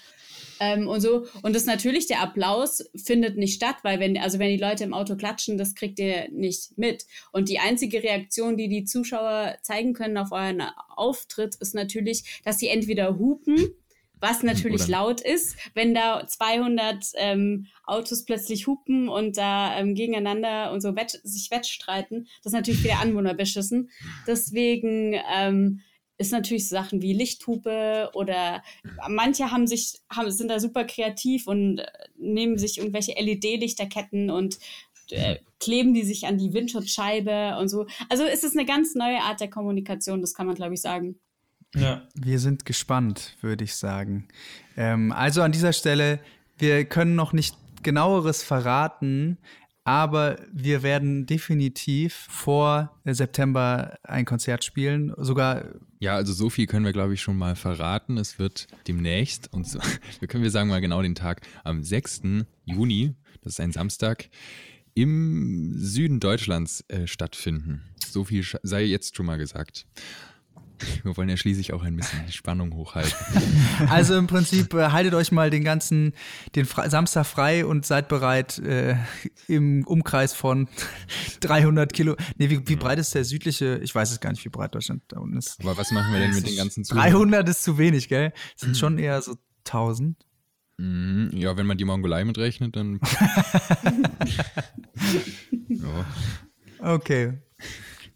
ähm, 0.60 0.90
und 0.90 1.00
so. 1.00 1.26
Und 1.42 1.56
das 1.56 1.64
natürlich, 1.64 2.08
der 2.08 2.22
Applaus 2.22 2.84
findet 3.02 3.38
nicht 3.38 3.56
statt, 3.56 3.78
weil 3.84 4.02
wenn, 4.02 4.18
also 4.18 4.40
wenn 4.40 4.50
die 4.50 4.62
Leute 4.62 4.84
im 4.84 4.94
Auto 4.94 5.16
klatschen, 5.16 5.58
das 5.58 5.74
kriegt 5.74 6.00
ihr 6.00 6.30
nicht 6.32 6.78
mit. 6.78 7.06
Und 7.32 7.48
die 7.48 7.60
einzige 7.60 8.04
Reaktion, 8.04 8.58
die 8.58 8.68
die 8.68 8.84
Zuschauer 8.84 9.56
zeigen 9.62 9.94
können 9.94 10.18
auf 10.18 10.34
euren 10.34 10.62
Auftritt, 10.90 11.56
ist 11.62 11.76
natürlich, 11.76 12.42
dass 12.44 12.60
sie 12.60 12.68
entweder 12.68 13.18
hupen, 13.18 13.70
was 14.20 14.44
natürlich 14.44 14.84
Oder- 14.84 14.92
laut 14.92 15.22
ist, 15.22 15.58
wenn 15.74 15.94
da 15.94 16.26
200 16.26 17.12
ähm, 17.16 17.68
Autos 17.86 18.26
plötzlich 18.26 18.68
hupen 18.68 19.10
und 19.10 19.38
da 19.38 19.78
ähm, 19.78 19.96
gegeneinander 19.96 20.72
und 20.72 20.82
so 20.82 20.96
wett, 20.96 21.20
sich 21.24 21.52
wettstreiten, 21.52 22.28
das 22.44 22.52
ist 22.52 22.58
natürlich 22.58 22.82
für 22.82 22.90
die 22.90 22.94
Anwohner 22.94 23.34
beschissen. 23.34 23.90
Deswegen 24.28 25.16
ähm, 25.34 25.82
ist 26.18 26.34
natürlich 26.34 26.68
so 26.68 26.76
Sachen 26.76 27.02
wie 27.02 27.14
Lichthupe 27.14 28.12
oder 28.14 28.62
manche 29.08 29.52
haben 29.52 29.68
sich, 29.68 30.02
haben, 30.10 30.30
sind 30.30 30.50
da 30.50 30.60
super 30.60 30.84
kreativ 30.84 31.48
und 31.48 31.80
äh, 31.80 31.86
nehmen 32.18 32.58
sich 32.58 32.78
irgendwelche 32.78 33.14
LED-Lichterketten 33.14 34.30
und 34.30 34.60
äh, 35.12 35.38
kleben 35.60 35.94
die 35.94 36.04
sich 36.04 36.28
an 36.28 36.38
die 36.38 36.54
Windschutzscheibe 36.54 37.58
und 37.58 37.70
so. 37.70 37.88
Also 38.10 38.24
es 38.24 38.44
ist 38.44 38.56
eine 38.58 38.66
ganz 38.66 38.96
neue 38.96 39.22
Art 39.22 39.40
der 39.40 39.50
Kommunikation, 39.50 40.22
das 40.22 40.34
kann 40.34 40.46
man, 40.46 40.56
glaube 40.56 40.74
ich, 40.74 40.82
sagen. 40.82 41.20
Ja. 41.76 42.08
Wir 42.16 42.40
sind 42.40 42.66
gespannt, 42.66 43.36
würde 43.42 43.64
ich 43.64 43.76
sagen. 43.76 44.28
Ähm, 44.76 45.12
also 45.12 45.42
an 45.42 45.52
dieser 45.52 45.74
Stelle, 45.74 46.20
wir 46.58 46.86
können 46.86 47.16
noch 47.16 47.34
nicht 47.34 47.56
genaueres 47.84 48.44
verraten, 48.44 49.38
aber 49.84 50.38
wir 50.52 50.84
werden 50.84 51.26
definitiv 51.26 52.14
vor 52.14 52.96
September 53.06 53.98
ein 54.04 54.26
Konzert 54.26 54.64
spielen. 54.64 55.14
Sogar, 55.18 55.66
Ja, 56.00 56.16
also 56.16 56.34
so 56.34 56.50
viel 56.50 56.68
können 56.68 56.86
wir, 56.86 56.94
glaube 56.94 57.14
ich, 57.14 57.22
schon 57.22 57.38
mal 57.38 57.56
verraten. 57.56 58.18
Es 58.18 58.40
wird 58.40 58.68
demnächst, 58.88 59.52
und 59.54 59.68
so, 59.68 59.80
wir 60.20 60.28
können 60.28 60.44
wir 60.44 60.52
sagen 60.52 60.70
mal 60.70 60.82
genau 60.82 61.02
den 61.02 61.16
Tag, 61.16 61.42
am 61.64 61.84
6. 61.84 62.22
Juni, 62.66 63.16
das 63.42 63.54
ist 63.54 63.60
ein 63.60 63.72
Samstag, 63.72 64.30
im 64.94 65.74
Süden 65.78 66.20
Deutschlands 66.20 66.84
äh, 66.90 67.08
stattfinden. 67.08 67.84
So 68.06 68.26
viel 68.26 68.44
sei 68.64 68.84
jetzt 68.84 69.16
schon 69.16 69.26
mal 69.26 69.38
gesagt. 69.38 69.86
Wir 71.04 71.16
wollen 71.18 71.30
ja 71.30 71.38
schließlich 71.38 71.74
auch 71.74 71.84
ein 71.84 71.96
bisschen 71.96 72.26
die 72.28 72.32
Spannung 72.34 72.74
hochhalten. 72.74 73.14
also 73.90 74.18
im 74.18 74.28
Prinzip 74.28 74.74
äh, 74.74 74.90
haltet 74.92 75.14
euch 75.14 75.32
mal 75.32 75.50
den 75.50 75.64
ganzen, 75.64 76.14
den 76.56 76.66
Fre 76.66 76.90
Samstag 76.90 77.26
frei 77.26 77.66
und 77.66 77.86
seid 77.86 78.08
bereit 78.08 78.60
äh, 78.60 78.96
im 79.48 79.86
Umkreis 79.86 80.34
von 80.34 80.68
300 81.42 81.92
Kilo. 81.94 82.16
Nee, 82.38 82.50
wie, 82.50 82.68
wie 82.68 82.76
breit 82.76 83.00
ist 83.00 83.14
der 83.16 83.26
südliche? 83.26 83.80
Ich 83.84 83.94
weiß 83.94 84.12
es 84.12 84.20
gar 84.20 84.32
nicht, 84.32 84.44
wie 84.46 84.50
breit 84.50 84.76
Deutschland 84.76 85.04
da 85.10 85.20
unten 85.20 85.38
ist. 85.38 85.60
Aber 85.62 85.78
was 85.78 85.92
machen 85.92 86.14
wir 86.14 86.20
denn 86.20 86.34
mit 86.34 86.48
den 86.48 86.56
ganzen 86.56 86.84
Zuhörern? 86.84 87.12
300 87.12 87.50
ist 87.50 87.64
zu 87.64 87.78
wenig, 87.78 88.08
gell? 88.08 88.34
Sind 88.56 88.78
schon 88.78 88.98
eher 88.98 89.22
so 89.22 89.36
1000. 89.68 90.18
Mhm, 90.78 91.32
Ja, 91.34 91.58
wenn 91.58 91.66
man 91.68 91.78
die 91.78 91.84
Mongolei 91.86 92.24
mitrechnet, 92.24 92.76
dann. 92.78 93.00
ja. 95.68 96.06
Okay. 96.80 97.34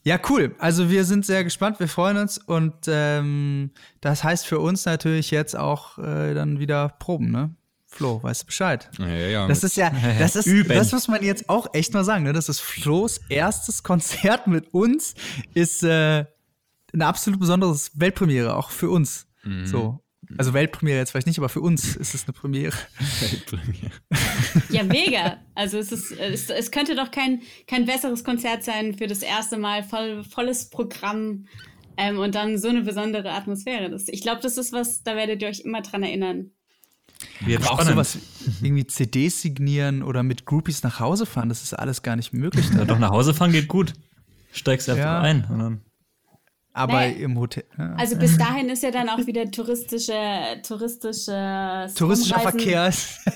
Ja, 0.03 0.19
cool. 0.29 0.55
Also 0.59 0.89
wir 0.89 1.05
sind 1.05 1.25
sehr 1.25 1.43
gespannt, 1.43 1.79
wir 1.79 1.87
freuen 1.87 2.17
uns 2.17 2.37
und 2.37 2.73
ähm, 2.87 3.71
das 4.01 4.23
heißt 4.23 4.45
für 4.45 4.59
uns 4.59 4.85
natürlich 4.85 5.31
jetzt 5.31 5.55
auch 5.55 5.97
äh, 5.97 6.33
dann 6.33 6.59
wieder 6.59 6.89
Proben, 6.99 7.31
ne? 7.31 7.55
Flo, 7.87 8.21
weißt 8.21 8.41
du 8.41 8.45
Bescheid? 8.47 8.89
Ja, 8.97 9.07
ja, 9.07 9.27
ja. 9.27 9.47
Das 9.47 9.63
ist 9.63 9.77
ja, 9.77 9.91
das 10.19 10.35
ist, 10.35 10.47
Üben. 10.47 10.73
das 10.73 10.91
muss 10.91 11.07
man 11.07 11.23
jetzt 11.23 11.47
auch 11.47 11.67
echt 11.73 11.93
mal 11.93 12.03
sagen, 12.03 12.23
ne? 12.23 12.33
Das 12.33 12.49
ist 12.49 12.59
Flo's 12.59 13.21
erstes 13.29 13.83
Konzert 13.83 14.47
mit 14.47 14.73
uns, 14.73 15.13
ist 15.53 15.83
äh, 15.83 16.25
eine 16.93 17.05
absolut 17.05 17.39
besonderes 17.39 17.91
Weltpremiere, 17.99 18.55
auch 18.55 18.71
für 18.71 18.89
uns. 18.89 19.27
So. 19.65 20.02
Also 20.37 20.53
Weltpremiere 20.53 20.97
jetzt 20.97 21.11
vielleicht 21.11 21.27
nicht, 21.27 21.37
aber 21.37 21.49
für 21.49 21.61
uns 21.61 21.95
ist 21.95 22.13
es 22.13 22.25
eine 22.25 22.33
Premiere. 22.33 22.75
Weltpremiere. 23.21 23.91
Ja, 24.69 24.83
mega. 24.83 25.37
Also 25.55 25.77
es 25.77 25.91
ist, 25.91 26.11
es, 26.11 26.49
es 26.49 26.71
könnte 26.71 26.95
doch 26.95 27.11
kein, 27.11 27.41
kein 27.67 27.85
besseres 27.85 28.23
Konzert 28.23 28.63
sein 28.63 28.95
für 28.97 29.07
das 29.07 29.21
erste 29.21 29.57
Mal, 29.57 29.83
voll, 29.83 30.23
volles 30.23 30.69
Programm 30.69 31.45
ähm, 31.97 32.19
und 32.19 32.35
dann 32.35 32.57
so 32.57 32.69
eine 32.69 32.81
besondere 32.81 33.31
Atmosphäre. 33.31 33.89
Das, 33.89 34.07
ich 34.07 34.21
glaube, 34.21 34.41
das 34.41 34.57
ist 34.57 34.73
was, 34.73 35.03
da 35.03 35.15
werdet 35.15 35.41
ihr 35.41 35.47
euch 35.47 35.61
immer 35.61 35.81
dran 35.81 36.03
erinnern. 36.03 36.51
Wird 37.41 37.61
Aber 37.63 37.71
auch 37.71 37.81
sowas 37.83 38.17
wie 38.59 38.67
irgendwie 38.67 38.87
CDs 38.87 39.41
signieren 39.41 40.03
oder 40.03 40.23
mit 40.23 40.45
Groupies 40.45 40.83
nach 40.83 40.99
Hause 40.99 41.25
fahren, 41.25 41.49
das 41.49 41.63
ist 41.63 41.73
alles 41.73 42.01
gar 42.01 42.15
nicht 42.15 42.33
möglich. 42.33 42.65
Ja, 42.75 42.85
doch 42.85 42.99
nach 42.99 43.11
Hause 43.11 43.33
fahren 43.33 43.51
geht 43.51 43.67
gut. 43.67 43.93
Steigst 44.51 44.89
einfach 44.89 45.03
Ja. 45.03 45.21
ein. 45.21 45.45
Und 45.49 45.59
dann 45.59 45.81
Aber 46.75 47.01
Nee. 47.01 47.21
im 47.21 47.37
Hotel. 47.37 47.65
Ja. 47.77 47.93
Also 47.97 48.15
bis 48.17 48.35
dahin 48.37 48.67
ist 48.69 48.81
ja 48.81 48.89
dann 48.89 49.07
auch 49.07 49.25
wieder 49.27 49.49
touristische, 49.51 50.13
touristische 50.67 51.87
Touristischer. 51.95 52.39
Verkehr 52.39 52.87
ist, 52.87 53.19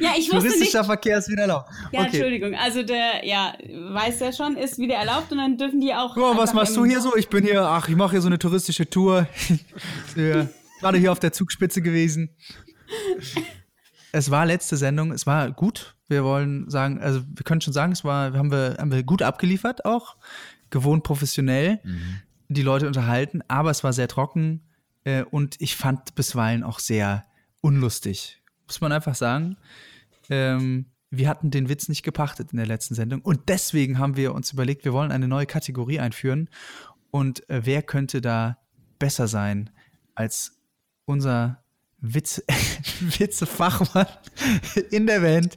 Ja, 0.00 0.10
ich 0.16 0.24
wusste 0.26 0.26
nicht. 0.26 0.30
touristischer 0.30 0.84
Verkehr 0.84 1.18
ist 1.18 1.28
wieder 1.28 1.42
erlaubt. 1.42 1.70
Ja, 1.92 2.00
okay. 2.00 2.08
Entschuldigung. 2.16 2.54
Also 2.54 2.82
der, 2.82 3.24
ja, 3.24 3.54
weiß 3.92 4.18
ja 4.20 4.32
schon, 4.32 4.56
ist 4.56 4.78
wieder 4.78 4.96
erlaubt 4.96 5.30
und 5.30 5.38
dann 5.38 5.56
dürfen 5.58 5.80
die 5.80 5.94
auch. 5.94 6.16
Oh, 6.16 6.36
was 6.36 6.52
machst 6.54 6.76
du 6.76 6.84
hier 6.84 7.00
so? 7.00 7.14
Ich 7.16 7.28
bin 7.28 7.44
hier, 7.44 7.62
ach, 7.62 7.88
ich 7.88 7.94
mache 7.96 8.12
hier 8.12 8.20
so 8.20 8.26
eine 8.28 8.38
touristische 8.38 8.90
Tour. 8.90 9.28
ja, 10.16 10.48
gerade 10.80 10.98
hier 10.98 11.12
auf 11.12 11.20
der 11.20 11.32
Zugspitze 11.32 11.82
gewesen. 11.82 12.30
Es 14.12 14.30
war 14.30 14.46
letzte 14.46 14.76
Sendung, 14.76 15.12
es 15.12 15.26
war 15.26 15.50
gut. 15.50 15.94
Wir 16.08 16.24
wollen 16.24 16.70
sagen, 16.70 17.00
also 17.00 17.20
wir 17.34 17.44
können 17.44 17.60
schon 17.60 17.72
sagen, 17.72 17.92
es 17.92 18.04
war, 18.04 18.32
haben 18.32 18.50
wir, 18.50 18.76
haben 18.78 18.92
wir 18.92 19.02
gut 19.02 19.22
abgeliefert 19.22 19.84
auch, 19.84 20.16
gewohnt 20.76 21.04
professionell, 21.04 21.80
die 22.48 22.62
Leute 22.62 22.86
unterhalten, 22.86 23.40
aber 23.48 23.70
es 23.70 23.82
war 23.82 23.94
sehr 23.94 24.08
trocken 24.08 24.60
äh, 25.04 25.22
und 25.22 25.56
ich 25.58 25.74
fand 25.74 26.14
bisweilen 26.14 26.62
auch 26.62 26.80
sehr 26.80 27.24
unlustig, 27.62 28.42
muss 28.66 28.82
man 28.82 28.92
einfach 28.92 29.14
sagen. 29.14 29.56
Ähm, 30.28 30.86
wir 31.10 31.30
hatten 31.30 31.50
den 31.50 31.70
Witz 31.70 31.88
nicht 31.88 32.02
gepachtet 32.02 32.52
in 32.52 32.58
der 32.58 32.66
letzten 32.66 32.94
Sendung 32.94 33.22
und 33.22 33.48
deswegen 33.48 33.98
haben 33.98 34.16
wir 34.16 34.34
uns 34.34 34.52
überlegt, 34.52 34.84
wir 34.84 34.92
wollen 34.92 35.12
eine 35.12 35.28
neue 35.28 35.46
Kategorie 35.46 35.98
einführen 35.98 36.50
und 37.10 37.48
äh, 37.48 37.62
wer 37.64 37.82
könnte 37.82 38.20
da 38.20 38.58
besser 38.98 39.28
sein 39.28 39.70
als 40.14 40.60
unser 41.06 41.62
Witz, 42.00 42.42
Witzefachmann 43.00 44.06
in 44.90 45.06
der 45.06 45.20
Band. 45.20 45.56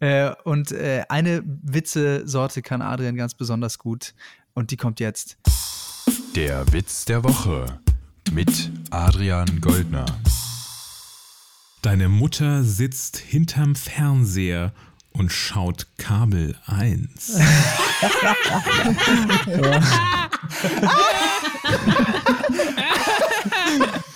Äh, 0.00 0.32
und 0.44 0.72
äh, 0.72 1.04
eine 1.08 1.42
Witze-Sorte 1.44 2.62
kann 2.62 2.82
Adrian 2.82 3.16
ganz 3.16 3.34
besonders 3.34 3.78
gut. 3.78 4.14
Und 4.54 4.70
die 4.70 4.76
kommt 4.76 5.00
jetzt. 5.00 5.36
Der 6.36 6.72
Witz 6.72 7.04
der 7.04 7.24
Woche 7.24 7.80
mit 8.32 8.70
Adrian 8.90 9.60
Goldner. 9.60 10.06
Deine 11.82 12.08
Mutter 12.08 12.62
sitzt 12.62 13.16
hinterm 13.18 13.74
Fernseher 13.74 14.72
und 15.10 15.30
schaut 15.32 15.88
Kabel 15.98 16.56
1. 16.66 17.36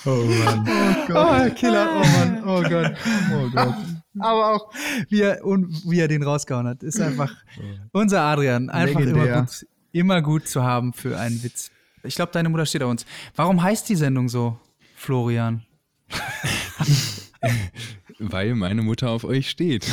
Oh, 0.05 1.51
Killer, 1.55 1.89
oh 1.97 2.07
Mann, 2.07 2.43
oh 2.45 2.63
Gott, 2.63 2.93
oh 3.35 3.51
Gott. 3.51 3.75
Aber 4.21 4.55
auch, 4.55 4.73
wie 5.09 5.21
er, 5.21 5.45
und 5.45 5.69
wie 5.89 6.01
er 6.01 6.09
den 6.09 6.23
rausgehauen 6.23 6.67
hat. 6.67 6.83
Ist 6.83 7.01
einfach 7.01 7.33
unser 7.93 8.23
Adrian. 8.23 8.71
Einfach 8.71 9.01
immer 9.01 9.13
Legendär. 9.13 9.41
gut, 9.43 9.67
immer 9.93 10.23
gut 10.23 10.49
zu 10.49 10.63
haben 10.63 10.93
für 10.93 11.19
einen 11.19 11.43
Witz. 11.43 11.71
Ich 12.03 12.15
glaube, 12.15 12.33
deine 12.33 12.49
Mutter 12.49 12.67
steht 12.67 12.83
auf 12.83 12.91
uns. 12.91 13.07
Warum 13.35 13.63
heißt 13.63 13.89
die 13.89 13.97
Sendung 13.97 14.29
so, 14.29 14.59
Florian? 14.97 15.65
Weil 18.19 18.55
meine 18.55 18.83
Mutter 18.83 19.11
auf 19.11 19.25
euch 19.25 19.49
steht. 19.51 19.87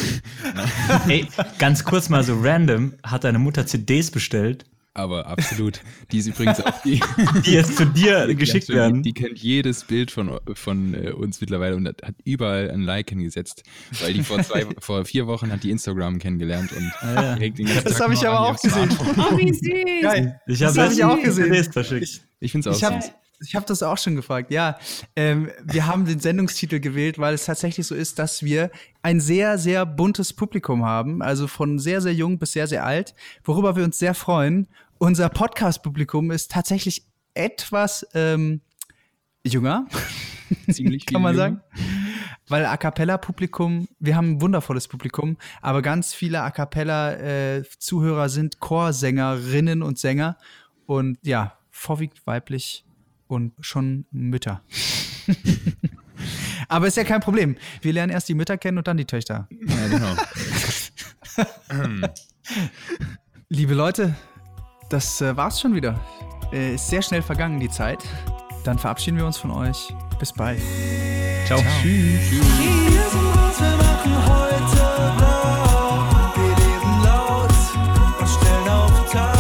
Ey, 1.08 1.28
ganz 1.60 1.84
kurz 1.84 2.10
mal 2.10 2.24
so 2.24 2.40
random, 2.40 2.94
hat 3.04 3.24
deine 3.24 3.40
Mutter 3.40 3.66
CDs 3.68 4.10
bestellt, 4.12 4.66
Aber 4.98 5.28
absolut. 5.28 5.82
Die 6.12 6.20
ist 6.20 6.28
übrigens 6.28 6.62
auch 6.62 6.82
die. 6.82 7.02
die 7.46 7.52
jetzt 7.52 7.76
zu 7.76 7.86
dir 7.86 8.34
geschickt 8.34 8.70
die, 8.70 8.74
werden. 8.74 9.04
Die 9.04 9.14
kennt 9.14 9.38
jedes 9.38 9.84
Bild 9.84 10.10
von, 10.10 10.40
von 10.54 10.94
äh, 10.94 11.12
uns 11.12 11.42
mittlerweile 11.42 11.76
und 11.76 11.86
hat 11.86 12.16
überall 12.24 12.72
ein 12.72 12.80
Like 12.82 13.10
hingesetzt. 13.10 13.64
Weil 14.00 14.14
die 14.14 14.24
vor 14.24 14.42
zwei, 14.42 14.66
vor 14.80 15.04
vier 15.04 15.28
Wochen 15.28 15.52
hat 15.52 15.64
die 15.64 15.72
Instagram 15.72 16.18
kennengelernt 16.18 16.72
und 16.72 16.92
den 17.58 17.66
ganzen 17.66 17.84
Das 17.84 18.00
habe 18.00 18.14
ich 18.14 18.26
aber 18.26 18.40
auch 18.40 18.60
gesehen. 18.60 18.90
Oh, 19.18 19.38
wie 19.38 19.54
süß. 19.54 20.02
Geil. 20.02 20.40
Ich 20.48 20.60
Das 20.60 20.78
habe 20.78 20.88
hab 20.88 20.94
ich 20.94 21.04
auch 21.04 21.22
gesehen. 21.22 21.72
Verschickt. 21.72 22.22
Ich 22.40 22.52
finde 22.52 22.70
es 22.70 22.78
Ich 22.78 22.86
auch 22.86 22.92
habe 22.92 23.02
süß. 23.02 23.12
ich 23.48 23.56
hab 23.56 23.66
das 23.66 23.84
auch 23.84 23.98
schon 23.98 24.16
gefragt, 24.16 24.52
ja. 24.52 24.78
Ähm, 25.16 25.50
wir 25.64 25.88
haben 25.88 26.06
den 26.06 26.20
Sendungstitel 26.20 26.80
gewählt, 26.80 27.20
weil 27.20 27.34
es 27.34 27.46
tatsächlich 27.46 27.86
so 27.86 27.96
ist, 27.96 28.20
dass 28.20 28.44
wir 28.44 28.72
ein 29.02 29.20
sehr, 29.20 29.58
sehr 29.58 29.86
buntes 29.86 30.34
Publikum 30.34 30.86
haben. 30.86 31.22
Also 31.22 31.48
von 31.48 31.80
sehr, 31.80 32.02
sehr 32.02 32.14
jung 32.14 32.40
bis 32.40 32.54
sehr, 32.54 32.68
sehr 32.68 32.86
alt, 32.86 33.14
worüber 33.44 33.76
wir 33.76 33.84
uns 33.84 34.00
sehr 34.00 34.14
freuen. 34.14 34.68
Unser 34.98 35.28
Podcast-Publikum 35.30 36.32
ist 36.32 36.52
tatsächlich 36.52 37.06
etwas 37.34 38.08
ähm, 38.14 38.62
jünger, 39.46 39.88
Ziemlich 40.72 41.06
kann 41.06 41.22
man 41.22 41.36
sagen. 41.36 41.62
Weil 42.48 42.66
A 42.66 42.78
Cappella-Publikum, 42.78 43.88
wir 44.00 44.16
haben 44.16 44.34
ein 44.34 44.42
wundervolles 44.42 44.88
Publikum, 44.88 45.38
aber 45.62 45.82
ganz 45.82 46.14
viele 46.14 46.44
A 46.44 46.52
Cappella-Zuhörer 46.52 48.30
sind 48.30 48.60
Chorsängerinnen 48.60 49.82
und 49.82 49.98
Sänger 50.00 50.38
und 50.86 51.18
ja, 51.24 51.58
vorwiegend 51.72 52.26
weiblich 52.26 52.86
und 53.28 53.54
schon 53.62 54.06
Mütter. 54.12 54.62
aber 56.70 56.88
ist 56.88 56.98
ja 56.98 57.04
kein 57.04 57.22
Problem. 57.22 57.58
Wir 57.82 57.94
lernen 57.94 58.14
erst 58.14 58.30
die 58.30 58.36
Mütter 58.36 58.58
kennen 58.58 58.78
und 58.78 58.88
dann 58.88 58.98
die 58.98 59.06
Töchter. 59.06 59.50
Ja, 59.50 59.88
genau. 59.88 60.16
Liebe 63.50 63.74
Leute, 63.74 64.16
das 64.90 65.22
äh, 65.22 65.36
war's 65.36 65.60
schon 65.60 65.76
wieder. 65.76 66.00
Äh, 66.52 66.76
ist 66.76 66.88
sehr 66.88 67.02
schnell 67.02 67.22
vergangen, 67.22 67.60
die 67.60 67.70
Zeit. 67.70 68.00
Dann 68.64 68.80
verabschieden 68.80 69.18
wir 69.18 69.26
uns 69.26 69.38
von 69.38 69.52
euch. 69.52 69.94
Bis 70.20 70.32
bald. 70.32 70.60
Ciao. 71.46 71.60
Wir 71.60 72.20
sind 72.20 72.42
raus, 73.36 73.60
wir 73.60 73.78
machen 73.78 74.16
heute 74.28 74.66
Vlog. 75.18 76.36
Wir 76.36 76.56
leben 76.56 77.04
laut 77.04 77.52
und 78.20 78.28
stellen 78.28 78.70
auf 78.70 79.12
Tag. 79.12 79.36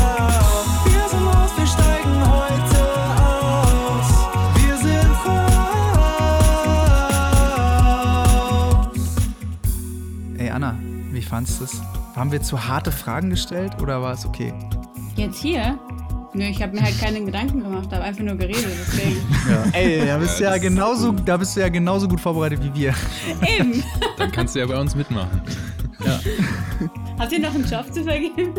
Wir 0.85 1.07
sind 1.09 1.25
raus, 1.25 1.51
wir 1.55 1.67
steigen 1.67 2.19
heute 2.27 2.81
aus. 3.23 4.09
Wir 4.55 4.75
sind 4.77 5.11
raus. 5.25 5.45
Ey, 10.37 10.49
Anna, 10.49 10.77
wie 11.11 11.21
fandst 11.21 11.59
du 11.59 11.63
es? 11.63 11.81
Haben 12.15 12.31
wir 12.31 12.41
zu 12.41 12.67
harte 12.67 12.91
Fragen 12.91 13.29
gestellt 13.29 13.81
oder 13.81 14.01
war 14.01 14.13
es 14.13 14.25
okay? 14.25 14.53
Jetzt 15.15 15.41
hier? 15.41 15.79
Nö, 16.33 16.43
ich 16.43 16.61
habe 16.61 16.75
mir 16.75 16.81
halt 16.83 16.99
keine 16.99 17.23
Gedanken 17.23 17.63
gemacht, 17.63 17.89
habe 17.93 18.03
einfach 18.03 18.23
nur 18.23 18.35
geredet, 18.35 18.65
deswegen. 18.65 19.21
Ey, 19.71 20.05
da 20.05 20.17
bist, 20.17 20.37
du 20.37 20.43
ja 20.43 20.57
genauso, 20.57 21.13
da 21.13 21.37
bist 21.37 21.55
du 21.55 21.61
ja 21.61 21.69
genauso 21.69 22.09
gut 22.09 22.19
vorbereitet 22.19 22.59
wie 22.61 22.81
wir. 22.81 22.93
Eben. 23.57 23.81
Dann 24.17 24.31
kannst 24.31 24.53
du 24.55 24.59
ja 24.59 24.65
bei 24.65 24.77
uns 24.77 24.93
mitmachen. 24.95 25.41
Habt 27.17 27.31
ihr 27.31 27.39
noch 27.39 27.55
einen 27.55 27.63
Job 27.63 27.85
zu 27.93 28.03
vergeben? 28.03 28.53